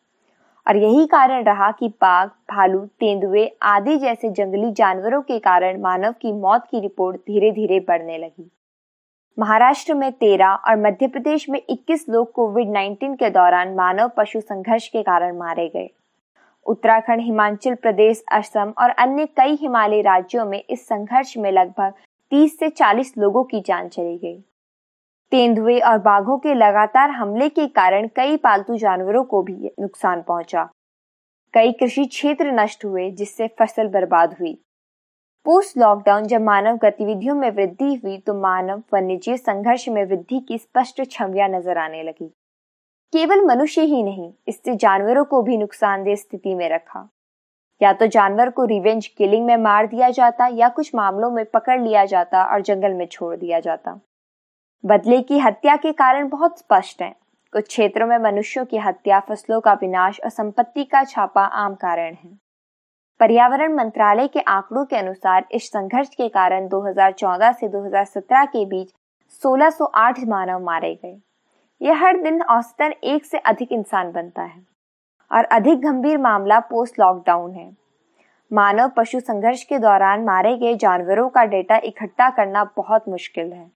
और 0.69 0.77
यही 0.77 1.07
कारण 1.07 1.45
रहा 1.45 1.71
कि 1.71 1.89
बाघ, 1.89 2.29
भालू, 2.29 2.79
तेंदुए 2.79 3.57
आदि 3.63 3.97
जैसे 3.97 4.31
जंगली 4.31 4.73
जानवरों 4.73 5.23
के 5.23 5.39
कारण 5.39 5.81
मानव 5.81 6.13
की 6.13 6.33
मौत 6.33 6.65
की 6.71 6.81
रिपोर्ट 6.81 7.17
धीरे 7.17 7.53
धीरे 7.53 7.81
बढ़ने 7.81 8.19
लगी। 8.19 8.51
महाराष्ट्र 9.39 9.95
में 9.95 10.13
तेरह 10.13 10.49
और 10.49 10.77
मध्य 10.77 11.09
प्रदेश 11.09 11.49
में 11.49 11.63
21 11.71 12.07
लोग 12.09 12.33
कोविड 12.33 12.69
19 12.69 13.17
के 13.17 13.31
दौरान 13.31 13.75
मानव 13.75 14.11
पशु 14.17 14.41
संघर्ष 14.41 14.89
के 14.89 15.03
कारण 15.03 15.39
मारे 15.39 15.69
गए। 15.69 15.91
उत्तराखंड, 16.67 17.21
हिमाचल 17.21 17.75
प्रदेश, 17.75 18.23
असम 18.33 18.73
और 18.79 18.91
अन्य 18.91 19.27
कई 19.37 19.55
हिमालयी 19.55 20.03
राज्यों 20.03 20.45
में 20.45 20.63
इस 20.71 20.87
संघर्ष 20.89 21.37
में 21.37 21.51
लगभग 21.53 21.93
30 22.33 22.59
से 22.59 22.69
40 22.71 23.13
लोगों 23.19 23.45
की 23.45 23.61
जान 23.61 23.89
चली 23.89 24.17
गई। 24.19 24.39
तेंदुए 25.33 25.79
और 25.81 25.99
बाघों 25.99 26.39
के 26.39 26.55
लगातार 26.55 27.11
हमले 27.11 27.49
के 27.49 27.67
कारण 27.67 28.07
कई 28.17 28.37
पालतू 28.37 28.77
जानवरों 28.77 29.25
को 29.25 29.43
भी 29.43 29.71
नुकसान 29.81 30.23
पहुँचा। 30.23 30.69
कई 31.55 31.73
कृषि 31.73 32.05
क्षेत्र 32.05 32.53
नष्ट 32.53 32.85
हुए, 32.85 33.11
जिससे 33.11 33.47
फ़सल 33.59 33.89
बर्बाद 33.89 34.37
हुई। 34.41 34.53
पोस्ट 35.47 35.79
लॉकडाउन 35.79 36.27
जब 36.27 36.41
मानव 36.41 36.77
गतिविधियों 36.77 37.35
में 37.35 37.51
वृद्धि 37.51 37.95
हुई 37.95 38.17
तो 38.19 38.35
मानव 38.35 38.83
वन्यजीव 38.95 39.37
संघर्ष 39.37 39.89
में 39.89 40.05
वृद्धि 40.05 40.41
की 40.41 40.59
स्पष्ट 40.59 41.03
छवियाँ 41.11 41.49
नज़र 41.49 41.79
आने 41.79 42.03
लगी। 42.03 42.31
केवल 43.13 43.45
मनुष्य 43.45 43.83
ही 43.83 44.03
नहीं, 44.03 44.33
इससे 44.49 44.75
जानवरों 44.75 45.25
को 45.25 45.43
भी 45.43 45.57
नुकसानदेह 45.57 46.15
स्थिति 46.15 46.55
में 46.55 46.69
रखा। 46.69 47.09
या 47.83 47.93
तो 47.93 48.07
जानवर 48.07 48.51
को 48.51 48.65
रिवेंज 48.65 49.07
किलिंग 49.07 49.47
में 49.47 49.57
मार 49.57 49.87
दिया 49.87 50.11
जाता, 50.11 50.47
या 50.47 50.69
कुछ 50.69 50.95
मामलों 50.95 51.31
में 51.31 51.45
पकड़ 51.45 51.81
लिया 51.81 52.05
जाता 52.05 52.45
और 52.45 52.61
जंगल 52.61 52.95
में 52.95 53.07
छोड़ 53.07 53.37
दिया 53.37 53.61
जाता। 53.61 54.01
बदले 54.85 55.23
की 55.23 55.39
हत्या 55.39 55.77
के 55.77 55.93
कारण 55.93 56.29
बहुत 56.29 56.59
स्पष्ट 56.59 57.03
हैं। 57.03 57.17
कुछ 57.53 57.67
क्षेत्रों 57.67 58.07
में 58.07 58.19
मनुष्यों 58.19 58.65
की 58.65 58.77
हत्या, 58.77 59.21
फ़सलों 59.21 59.61
का 59.61 59.73
विनाश 59.73 60.21
और 60.25 60.31
संपत्ति 60.31 60.85
का 60.85 61.05
छापा 61.05 61.45
आम 61.45 61.75
कारण 61.75 62.15
है। 62.15 62.39
पर्यावरण 63.21 63.75
मंत्रालय 63.75 64.29
के 64.29 64.41
आंकड़ों 64.41 64.85
के 64.85 64.97
अनुसार 64.97 65.45
इस 65.53 65.69
संघर्ष 65.69 66.09
के 66.09 66.29
कारण 66.29 66.69
2014 66.69 67.53
से 67.53 67.69
2017 67.69 68.45
के 68.45 68.65
बीच 68.67 68.93
1608 69.43 70.25
मानव 70.25 70.65
मारे 70.65 70.95
गए। 70.95 71.21
यह 71.83 72.05
हर 72.05 72.17
दिन 72.17 72.43
औसतन 72.43 72.93
एक 73.05 73.25
से 73.25 73.39
अधिक 73.39 73.73
इंसान 73.73 74.13
बनता 74.13 74.43
है 74.43 74.67
और 75.33 75.45
अधिक 75.45 75.81
गंभीर 75.81 76.19
मामला 76.19 76.61
पोस्ट 76.61 77.01
लॉकडाउन 77.01 77.53
है। 77.53 77.77
मानव 78.53 78.91
पशु 78.97 79.21
संघर्ष 79.21 79.63
के 79.63 79.79
दौरान 79.79 80.25
मारे 80.25 80.57
गए 80.57 80.75
जानवरों 80.75 81.29
का 81.29 81.45
डेटा 81.45 81.77
इकट्ठा 81.77 82.31
करना 82.31 82.65
बहुत 82.77 83.09
मुश्किल 83.09 83.53
है। 83.53 83.71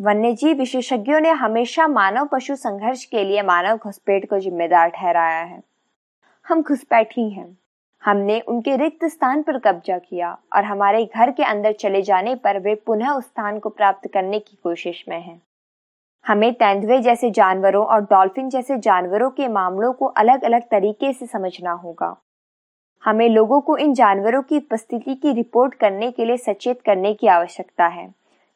वन्यजीव 0.00 0.56
विशेषज्ञों 0.56 1.20
ने 1.20 1.30
हमेशा 1.30 1.86
मानव 1.86 2.28
पशु 2.32 2.56
संघर्ष 2.56 3.04
के 3.04 3.24
लिए 3.24 3.42
मानव 3.42 3.76
घुसपैठ 3.76 4.28
को 4.28 4.38
जिम्मेदार 4.38 4.88
ठहराया 4.88 5.42
है। 5.44 5.62
हम 6.48 6.62
घुसपैठ 6.62 7.12
ही। 7.12 7.56
हमने 8.02 8.40
उनके 8.40 8.76
रिक्त 8.76 9.04
स्थान 9.04 9.42
पर 9.42 9.58
कब्जा 9.58 9.98
किया 9.98 10.38
और 10.52 10.64
हमारे 10.64 11.04
घर 11.16 11.30
के 11.30 11.42
अंदर 11.42 11.72
चले 11.72 12.02
जाने 12.02 12.34
पर 12.34 12.58
वे 12.58 12.74
पुनः 12.74 13.10
उस 13.10 13.24
स्थान 13.24 13.58
को 13.58 13.68
प्राप्त 13.68 14.08
करने 14.12 14.38
की 14.38 14.58
कोशिश 14.62 15.04
में 15.08 15.20
हैं। 15.20 15.42
हमें 16.26 16.52
तेंदुए 16.54 16.98
जैसे 16.98 17.30
जानवरों 17.30 17.84
और 17.86 18.00
डॉल्फिन 18.00 18.48
जैसे 18.48 18.78
जानवरों 18.78 19.30
के 19.30 19.48
मामलों 19.48 19.92
को 19.92 20.06
अलग 20.06 20.42
अलग 20.42 20.62
तरीके 20.62 21.12
से 21.12 21.26
समझना 21.26 21.72
होगा। 21.72 22.16
हमें 23.04 23.28
लोगों 23.28 23.60
को 23.60 23.76
इन 23.76 23.94
जानवरों 23.94 24.42
की 24.42 24.58
उपस्थिति 24.58 25.14
की 25.14 25.32
रिपोर्ट 25.32 25.74
करने 25.74 26.10
के 26.10 26.24
लिए 26.24 26.36
सचेत 26.36 26.80
करने 26.82 27.14
की 27.14 27.26
आवश्यकता 27.26 27.86
है, 27.86 28.08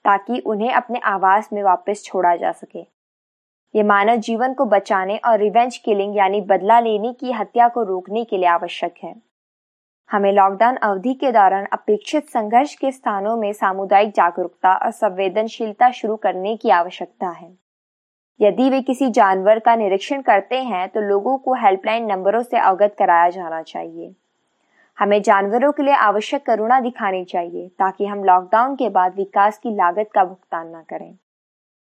ताकि 0.05 0.39
उन्हें 0.39 0.73
अपने 0.73 0.99
आवास 0.99 1.49
में 1.53 1.63
वापस 1.63 2.05
छोड़ा 2.05 2.37
जा 2.37 2.53
सके। 2.53 2.81
ये 3.75 3.83
मानव 3.83 4.17
जीवन 4.17 4.55
को 4.55 4.65
बचाने 4.65 5.17
और 5.17 5.39
रिवेंज 5.39 5.77
किलिंग 5.77 6.17
यानी 6.17 6.41
बदला 6.41 6.81
लेने 6.81 7.13
की 7.13 7.33
हत्या 7.33 7.69
को 7.69 7.83
रोकने 7.83 8.25
के 8.25 8.37
लिए 8.37 8.49
आवश्यक 8.49 8.95
है। 9.05 9.15
हमें 10.11 10.33
लॉकडाउन 10.33 10.77
अवधि 10.77 11.13
के 11.15 11.31
दौरान 11.33 11.65
अपेक्षित 11.73 12.29
संघर्ष 12.29 12.75
के 12.75 12.91
स्थानों 12.93 13.37
में 13.37 13.53
सामुदायिक 13.53 14.11
जागरूकता 14.11 14.75
और 14.75 14.91
संवेदनशीलता 14.91 15.91
शुरू 15.91 16.17
करने 16.17 16.57
की 16.57 16.71
आवश्यकता 16.71 17.29
है। 17.29 17.51
यदि 18.41 18.69
वे 18.71 18.81
किसी 18.83 19.09
जानवर 19.11 19.59
का 19.59 19.75
निरीक्षण 19.77 20.21
करते 20.23 20.57
हैं 20.57 20.89
तो 20.89 21.01
लोगों 21.01 21.37
को 21.39 21.55
हेल्पलाइन 21.55 22.07
नंबरों 22.07 22.43
से 22.43 22.59
अवगत 22.59 22.95
कराया 22.99 23.29
जाना 23.31 23.61
चाहिए। 23.63 24.15
हमें 24.99 25.21
जानवरों 25.23 25.71
के 25.73 25.83
लिए 25.83 25.95
आवश्यक 25.95 26.45
करुणा 26.47 26.79
दिखानी 26.81 27.25
चाहिए, 27.25 27.69
ताकि 27.69 28.07
हम 28.07 28.23
लॉकडाउन 28.25 28.77
के 28.77 28.89
बाद 28.89 29.17
विकास 29.17 29.59
की 29.59 29.75
लागत 29.75 30.11
का 30.15 30.25
भुगतान 30.25 30.67
न 30.67 30.83
करें। 30.91 31.15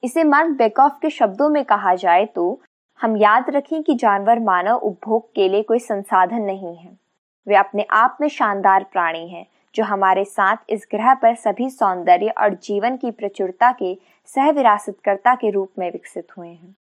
इसे 0.04 0.24
मार्क 0.24 0.58
बेकॉफ 0.58 0.98
के 1.02 1.10
शब्दों 1.10 1.50
में 1.50 1.64
कहा 1.66 1.94
जाए 1.96 2.26
तो 2.26 2.62
हम 3.00 3.18
याद 3.18 3.50
रखें 3.50 3.82
कि 3.84 3.96
जानवर 3.96 4.40
मानव 4.40 4.76
उपभोग 4.76 5.34
के 5.36 5.48
लिए 5.50 5.64
कोई 5.64 5.80
संसाधन 5.80 6.42
नहीं 6.42 6.76
है। 6.78 7.09
वे 7.50 7.56
अपने 7.56 7.86
आप 7.92 8.18
में 8.22 8.28
शानदार 8.28 8.84
प्राणी 8.84 9.28
हैं, 9.30 9.46
जो 9.76 9.84
हमारे 9.84 10.26
साथ 10.26 10.58
इस 10.70 10.88
ग्रह 10.92 11.14
पर 11.14 11.36
सभी 11.36 11.70
सौंदर्य 11.70 12.30
और 12.30 12.54
जीवन 12.54 12.98
की 12.98 13.12
प्रचुरता 13.12 13.72
के 13.72 13.98
सह 14.26 14.52
विरासतकर्ता 14.52 15.36
के 15.36 15.50
रूप 15.50 15.70
में 15.80 15.92
विकसित 15.92 16.28
हुए 16.38 16.48
हैं। 16.48 16.76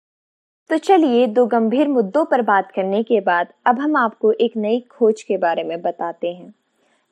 तो 0.70 0.78
चलिए 0.78 1.28
दो 1.28 1.46
गंभीर 1.46 1.88
मुद्दों 1.88 2.26
पर 2.26 2.42
बात 2.42 2.72
करने 2.72 3.04
के 3.04 3.22
बाद 3.22 3.48
अब 3.66 3.80
हम 3.80 3.96
आपको 3.96 4.32
एक 4.32 4.58
नई 4.58 4.80
खोज 4.92 5.24
के 5.24 5.38
बारे 5.38 5.64
में 5.64 5.82
बताते 5.82 6.34
हैं। 6.34 6.54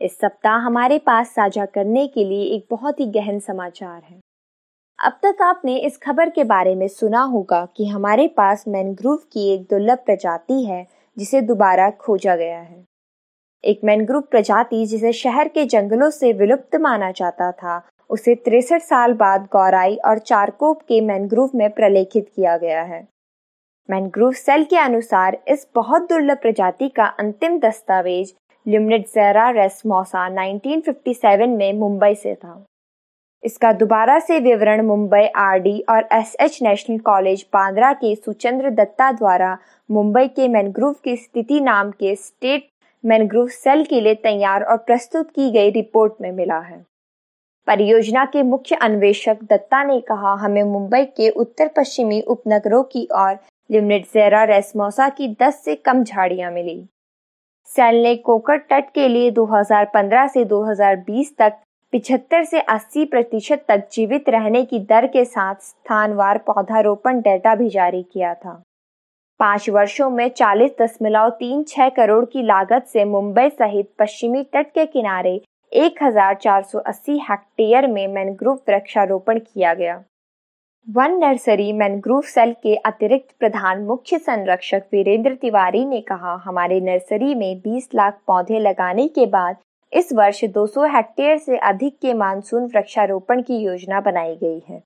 इस 0.01 0.17
सप्ताह 0.17 0.57
हमारे 0.57 0.99
पास 0.99 1.29
साझा 1.29 1.65
करने 1.65 2.07
के 2.07 2.23
लिए 2.23 2.45
एक 2.45 2.65
बहुत 2.69 2.99
ही 2.99 3.05
गहन 3.05 3.39
समाचार 3.39 4.01
है। 4.09 4.19
अब 4.99 5.19
तक 5.25 5.41
आपने 5.41 5.77
इस 5.77 5.97
खबर 5.97 6.29
के 6.29 6.43
बारे 6.43 6.75
में 6.75 6.87
सुना 6.87 7.21
होगा 7.21 7.67
कि 7.77 7.87
हमारे 7.87 8.27
पास 8.27 8.67
मैनग्रोव 8.67 9.15
की 9.15 9.53
एक 9.53 9.61
दुर्लभ 9.61 9.97
प्रजाति 9.97 10.63
है, 10.63 10.87
जिसे 11.17 11.41
दोबारा 11.41 11.89
खोजा 11.89 12.35
गया 12.35 12.59
है। 12.59 12.83
एक 13.63 13.79
मैनग्रोव 13.83 14.21
प्रजाति 14.21 14.85
जिसे 14.85 15.11
शहर 15.13 15.47
के 15.47 15.65
जंगलों 15.65 16.09
से 16.09 16.31
विलुप्त 16.33 16.75
माना 16.75 17.11
जाता 17.11 17.51
था, 17.51 17.81
उसे 18.09 18.35
तिरसठ 18.35 18.81
साल 18.81 19.13
बाद 19.13 19.47
गौराई 19.51 19.95
और 19.95 20.19
चारकोप 20.19 20.81
के 20.81 20.99
मैनग्रोव 21.01 21.51
में 21.55 21.69
प्रलेखित 21.69 22.27
किया 22.35 22.57
गया 22.57 22.81
है। 22.81 23.07
मैनग्रोव 23.89 24.31
सेल 24.31 24.63
के 24.63 24.77
अनुसार 24.77 25.37
इस 25.47 25.67
बहुत 25.75 26.09
दुर्लभ 26.09 26.37
प्रजाति 26.37 26.89
का 26.89 27.05
अंतिम 27.19 27.57
दस्तावेज़ 27.59 28.33
लिमिटेड 28.65 29.05
जेरा 29.05 29.49
रेसमोसा 29.49 30.27
1957 30.29 31.57
में 31.57 31.73
मुंबई 31.73 32.15
से 32.15 32.35
था। 32.35 32.63
इसका 33.43 33.71
दोबारा 33.73 34.19
से 34.19 34.39
विवरण 34.39 34.81
मुंबई 34.81 35.25
आरडी 35.37 35.79
और 35.89 36.07
एसएच 36.13 36.59
नेशनल 36.63 36.97
कॉलेज 36.97 37.45
बांद्रा 37.53 37.93
के 37.93 38.15
सुचंद्र 38.15 38.69
दत्ता 38.69 39.11
द्वारा 39.11 39.57
मुंबई 39.89 40.27
के 40.27 40.47
मैनग्रोव 40.47 40.95
की 41.03 41.15
स्थिति 41.15 41.59
नाम 41.59 41.91
के 41.91 42.15
स्टेट 42.15 42.69
मैनग्रोव 43.05 43.47
सेल 43.47 43.83
के 43.85 44.01
लिए 44.01 44.15
तैयार 44.15 44.63
और 44.63 44.77
प्रस्तुत 44.77 45.29
की 45.29 45.51
गई 45.51 45.69
रिपोर्ट 45.69 46.13
में 46.21 46.31
मिला 46.31 46.59
है। 46.59 46.85
परियोजना 47.67 48.25
के 48.25 48.43
मुख्य 48.43 48.75
अन्वेषक 48.75 49.37
दत्ता 49.43 49.83
ने 49.83 49.99
कहा, 50.01 50.33
हमें 50.33 50.63
मुंबई 50.63 51.03
के 51.05 51.29
उत्तर 51.29 51.67
पश्चिमी 51.67 52.21
उपनगरों 52.21 52.83
की 52.83 53.05
और 53.05 53.39
लिमिटेड 53.71 54.05
जेरा 54.05 54.43
रेसमोसा 54.43 55.09
की 55.09 55.35
10 55.41 55.61
से 55.65 55.75
कम 55.75 56.03
झाड़ियाँ 56.03 56.51
मिली। 56.51 56.85
सेल 57.65 58.03
ने 58.03 58.15
कोकर 58.15 58.57
तट 58.57 58.91
के 58.93 59.07
लिए 59.07 59.31
2015 59.31 60.27
से 60.27 60.45
2020 60.45 61.35
तक 61.37 61.53
75 61.93 62.45
से 62.45 62.61
80 62.61 63.05
प्रतिशत 63.05 63.65
तक 63.67 63.87
जीवित 63.91 64.29
रहने 64.29 64.65
की 64.65 64.79
दर 64.79 65.07
के 65.07 65.25
साथ 65.25 65.55
स्थानवार 65.55 66.37
पौधारोपण 66.37 67.19
डेटा 67.21 67.55
भी 67.55 67.69
जारी 67.69 68.03
किया 68.03 68.33
था। 68.33 68.63
पाँच 69.39 69.69
वर्षों 69.69 70.09
में 70.09 70.27
चालीस 70.29 70.71
दशमलव 70.81 71.29
तीन 71.29 71.63
छह 71.63 71.89
करोड़ 71.89 72.23
की 72.25 72.41
लागत 72.41 72.85
से 72.87 73.03
मुंबई 73.05 73.49
सहित 73.49 73.89
पश्चिमी 73.99 74.43
तट 74.43 74.67
के 74.67 74.85
किनारे 74.85 75.41
1480 75.71 77.17
हेक्टेयर 77.21 77.87
में 77.87 78.07
मैनग्रोव 78.07 78.59
वृक्षारोपण 78.69 79.39
किया 79.39 79.73
गया। 79.73 79.95
वन 80.87 81.17
नर्सरी 81.17 81.71
मैनग्रोव 81.73 82.21
सेल 82.27 82.53
के 82.53 82.75
अतिरिक्त 82.85 83.35
प्रधान 83.39 83.83
मुख्य 83.83 84.17
संरक्षक 84.19 84.83
वीरेंद्र 84.93 85.33
तिवारी 85.35 85.85
ने 85.85 86.01
कहा, 86.01 86.41
हमारे 86.45 86.79
नर्सरी 86.81 87.35
में 87.35 87.61
20 87.61 87.89
लाख 87.95 88.19
पौधे 88.27 88.59
लगाने 88.59 89.07
के 89.07 89.25
बाद 89.25 89.57
इस 89.93 90.13
वर्ष 90.13 90.43
200 90.53 90.87
हेक्टेयर 90.95 91.37
से 91.37 91.57
अधिक 91.65 91.97
के 92.01 92.13
मानसून 92.13 92.65
वृक्षारोपण 92.65 93.41
की 93.41 93.61
योजना 93.63 94.01
बनाई 94.01 94.35
गई 94.35 94.61
है। 94.69 94.81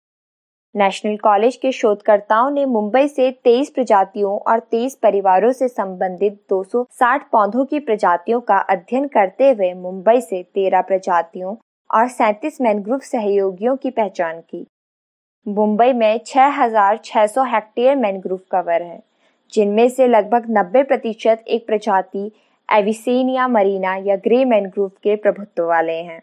नेशनल 0.78 1.16
कॉलेज 1.18 1.56
के 1.56 1.72
शोधकर्ताओं 1.72 2.50
ने 2.50 2.66
मुंबई 2.66 3.08
से 3.08 3.32
23 3.46 3.70
प्रजातियों 3.70 4.38
और 4.40 4.60
23 4.74 4.96
परिवारों 4.96 5.52
से 5.52 5.68
संबंधित 5.68 6.34
260 6.52 7.22
पौधों 7.32 7.64
की 7.66 7.80
प्रजातियों 7.80 8.40
का 8.42 8.58
अध्ययन 8.70 9.08
करते 9.08 9.50
हुए 9.52 9.74
मुंबई 9.74 10.22
से 10.22 10.42
13 10.58 10.82
प्रजातियों 10.82 11.56
और 11.90 12.10
37 12.10 12.62
मैनग्रोव 12.62 13.00
सहयोगियों 13.00 13.76
की 13.76 13.90
पहचान 13.90 14.42
की। 14.42 14.66
मुंबई 15.46 15.94
में 15.94 16.20
6,600 16.26 17.46
हेक्टेयर 17.46 17.96
मैनग्रोव 17.96 18.40
कवर 18.52 18.82
है 18.82 19.02
जिनमें 19.54 19.88
से 19.90 20.08
लगभग 20.08 20.46
90 20.50 20.84
प्रतिशत 20.88 21.44
एक 21.48 21.66
प्रजाति 21.68 22.32
एविसेनिया 22.70 23.48
मरीना 23.48 23.96
या 23.96 24.16
ग्रे 24.26 24.44
मैनग्रोव 24.46 24.92
के 25.04 25.16
प्रभुत्व 25.16 25.64
वाले 25.64 25.98
हैं। 26.02 26.22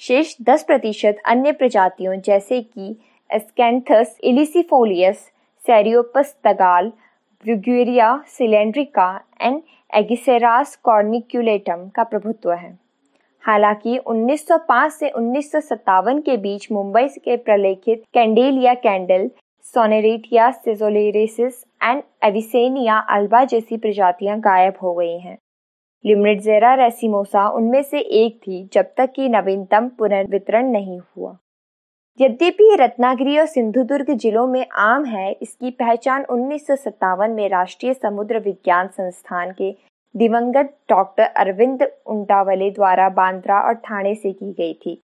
शेष 0.00 0.34
10 0.42 0.62
प्रतिशत 0.62 1.18
अन्य 1.26 1.52
प्रजातियों 1.52 2.20
जैसे 2.20 2.60
कि 2.62 2.96
एस्केंथस 3.30 4.16
इलिसिफोलियस 4.24 5.18
सेरियोपस 5.64 6.34
तगाल 6.44 6.92
व्यूगेरिया 7.44 8.24
सिलेंड्रिका 8.28 9.08
एंड 9.40 9.60
एगिसेरास 9.94 10.76
कॉर्निक्यूलेटम 10.76 11.88
का 11.88 12.02
प्रभुत्व 12.02 12.52
है। 12.52 12.78
हालाँकि 13.44 13.98
1905 13.98 14.90
से 14.90 15.08
उन्नीस 15.10 15.52
सौ 15.52 15.60
सत्तावन 15.60 16.20
के 16.20 16.36
बीच 16.36 16.68
मुंबई 16.72 17.08
के 17.24 17.36
प्रलेखित 17.36 18.02
कैंडेलिया 18.14 18.74
कैंडल 18.74 19.30
सोनेरेटिया 19.64 20.50
सिजोलेरेसिस 20.50 21.64
एंड 21.82 22.02
एविसेनिया 22.24 22.98
अल्बा 23.10 23.44
जैसी 23.44 23.76
प्रजातियाँ 23.76 24.38
गायब 24.40 24.74
हो 24.82 24.94
गई 24.94 25.18
हैं। 25.18 25.36
लिमरिडजेरा 26.04 26.74
रेसिमोसा 26.74 27.48
उनमें 27.48 27.82
से 27.82 27.98
एक 27.98 28.38
थी, 28.38 28.68
जब 28.72 28.94
तक 28.96 29.12
कि 29.16 29.28
नवीनतम 29.28 29.88
पुनर्वितरण 29.88 30.70
नहीं 30.70 30.98
हुआ। 30.98 31.36
यद्यपि 32.20 32.76
रत्नागिरी 32.80 33.38
और 33.38 33.46
सिंधुदुर्ग 33.46 34.10
जिलों 34.10 34.46
में 34.46 34.66
आम 34.72 35.04
है, 35.04 35.32
इसकी 35.32 35.70
पहचान 35.70 36.24
उन्नीस 36.24 36.66
सौ 36.66 36.76
सत्तावन 36.76 37.30
में 37.30 37.48
राष्ट्रीय 37.48 37.94
समुद्र 37.94 38.38
विज्ञान 38.38 38.88
संस्थान 38.88 39.52
के 39.52 39.70
दिवंगत 40.14 40.72
डॉक्टर 40.88 41.22
अरविंद 41.22 41.82
उंटावले 42.06 42.70
द्वारा 42.70 43.08
बांद्रा 43.08 43.60
और 43.60 43.74
ठाणे 43.74 44.14
से 44.14 44.32
की 44.32 44.52
गई 44.52 44.72
थी। 44.74 45.00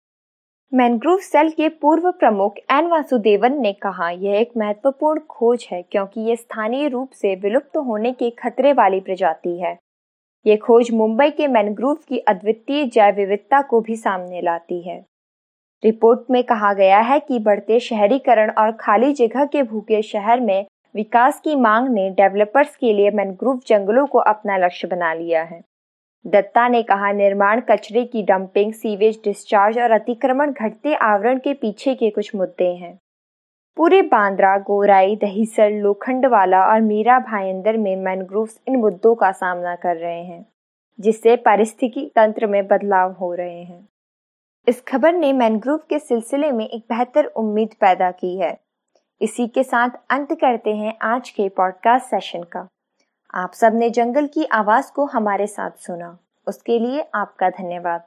मैनग्रोव 0.72 1.18
सेल 1.18 1.50
के 1.50 1.68
पूर्व 1.68 2.10
प्रमुख 2.10 2.58
एन 2.72 2.86
वासुदेवन 2.86 3.60
ने 3.60 3.72
कहा, 3.72 4.10
यह 4.10 4.40
एक 4.40 4.52
महत्वपूर्ण 4.56 5.20
खोज 5.20 5.68
है, 5.72 5.82
क्योंकि 5.82 6.20
यह 6.20 6.34
स्थानीय 6.34 6.88
रूप 6.88 7.10
से 7.10 7.34
विलुप्त 7.34 7.76
होने 7.76 8.12
के 8.12 8.30
खतरे 8.30 8.72
वाली 8.72 9.00
प्रजाति 9.00 9.60
है। 9.60 9.78
ये 10.46 10.56
खोज 10.56 10.90
मुंबई 10.90 11.30
के 11.30 11.46
मैनग्रोव 11.48 11.98
की 12.08 12.18
अद्वितीय 12.18 12.84
जैव 12.84 13.14
विविधता 13.14 13.62
को 13.62 13.80
भी 13.80 13.96
सामने 13.96 14.40
लाती 14.40 14.88
है। 14.88 15.04
रिपोर्ट 15.84 16.20
में 16.30 16.44
कहा 16.44 16.72
गया 16.72 17.00
है 17.00 17.20
कि 17.20 17.38
बढ़ते 17.38 17.80
शहरीकरण 17.80 18.50
और 18.50 18.72
खाली 18.72 19.12
जगह 19.12 19.44
के 19.44 19.62
भूखे 19.62 20.02
शहर 20.02 20.40
में 20.40 20.66
विकास 20.94 21.40
की 21.40 21.56
मांग 21.56 21.88
ने 21.88 22.10
डेवलपर्स 22.10 22.76
के 22.76 22.92
लिए 22.92 23.10
मैनग्रोव 23.10 23.60
जंगलों 23.66 24.06
को 24.06 24.18
अपना 24.18 24.56
लक्ष्य 24.56 24.88
बना 24.88 25.12
लिया 25.14 25.42
है। 25.42 25.60
दत्ता 26.26 26.68
ने 26.68 26.82
कहा, 26.82 27.12
निर्माण 27.12 27.60
कचरे 27.60 28.04
की 28.04 28.22
डंपिंग, 28.22 28.72
सीवेज 28.72 29.20
डिस्चार्ज 29.24 29.78
और 29.78 29.90
अतिक्रमण 29.90 30.52
घटते 30.52 30.94
आवरण 30.94 31.38
के 31.38 31.52
पीछे 31.54 31.94
के 31.94 32.10
कुछ 32.10 32.34
मुद्दे 32.34 32.68
हैं। 32.74 32.98
पूरे 33.76 34.02
बांद्रा, 34.02 34.58
गोराई, 34.58 35.16
दहीसर, 35.16 35.70
लोखंडवाला 35.70 36.64
और 36.64 36.80
मीरा 36.80 37.18
भाईंदर 37.18 37.76
में 37.76 37.96
मैनग्रोव्स 37.96 38.60
इन 38.68 38.76
मुद्दों 38.76 39.14
का 39.14 39.30
सामना 39.32 39.74
कर 39.74 39.96
रहे 39.96 40.22
हैं, 40.24 40.46
जिससे 41.00 41.36
पारिस्थितिकी 41.36 42.12
तंत्र 42.16 42.46
में 42.46 42.66
बदलाव 42.66 43.12
हो 43.12 43.34
रहे 43.34 43.62
हैं। 43.62 43.88
इस 44.68 44.80
खबर 44.88 45.12
ने 45.12 45.32
मैनग्रोव 45.32 45.78
के 45.78 45.98
सिलसिले 45.98 46.50
में 46.52 46.68
एक 46.68 46.82
बेहतर 46.88 47.24
उम्मीद 47.24 47.68
पैदा 47.80 48.10
की 48.10 48.36
है। 48.38 48.58
इसी 49.20 49.46
के 49.48 49.62
साथ 49.62 49.88
अंत 50.10 50.32
करते 50.32 50.74
हैं 50.76 50.92
आज 51.02 51.30
के 51.30 51.48
पॉडकास्ट 51.48 52.06
सेशन 52.06 52.42
का। 52.42 52.68
आप 53.34 53.52
सबने 53.52 53.90
जंगल 53.90 54.26
की 54.26 54.44
आवाज़ 54.44 54.92
को 54.92 55.04
हमारे 55.04 55.46
साथ 55.46 55.70
सुना। 55.70 56.18
उसके 56.46 56.78
लिए 56.78 57.08
आपका 57.14 57.50
धन्यवाद। 57.50 58.04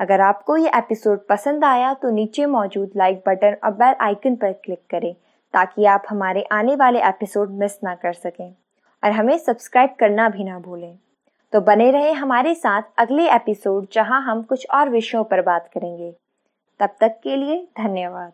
अगर 0.00 0.20
आपको 0.20 0.56
ये 0.56 0.70
एपिसोड 0.76 1.26
पसंद 1.26 1.64
आया 1.64 1.94
तो 1.94 2.10
नीचे 2.10 2.46
मौजूद 2.46 2.90
लाइक 2.96 3.22
बटन 3.26 3.56
और 3.64 3.70
बेल 3.70 3.94
आइकन 4.00 4.36
पर 4.36 4.52
क्लिक 4.52 4.82
करें 4.90 5.14
ताकि 5.54 5.84
आप 5.84 6.02
हमारे 6.10 6.42
आने 6.52 6.74
वाले 6.76 7.02
एपिसोड 7.02 7.50
मिस 7.50 7.78
ना 7.84 7.94
कर 7.94 8.12
सकें। 8.12 8.54
और 9.04 9.10
हमें 9.10 9.38
सब्सक्राइब 9.38 9.94
करना 10.00 10.28
भी 10.28 10.44
ना 10.44 10.58
भूलें। 10.58 10.98
तो 11.52 11.60
बने 11.60 11.90
रहे 11.90 12.12
हमारे 12.12 12.54
साथ 12.54 12.82
अगले 12.98 13.30
एपिसोड 13.34 13.86
जहाँ 13.92 14.22
हम 14.22 14.42
कुछ 14.42 14.66
और 14.70 14.88
विषयों 14.88 15.24
पर 15.24 15.42
बात 15.42 15.70
करेंगे। 15.74 16.12
तब 16.80 16.96
तक 17.00 17.20
के 17.22 17.36
लिए 17.36 17.68
धन्यवाद। 17.78 18.28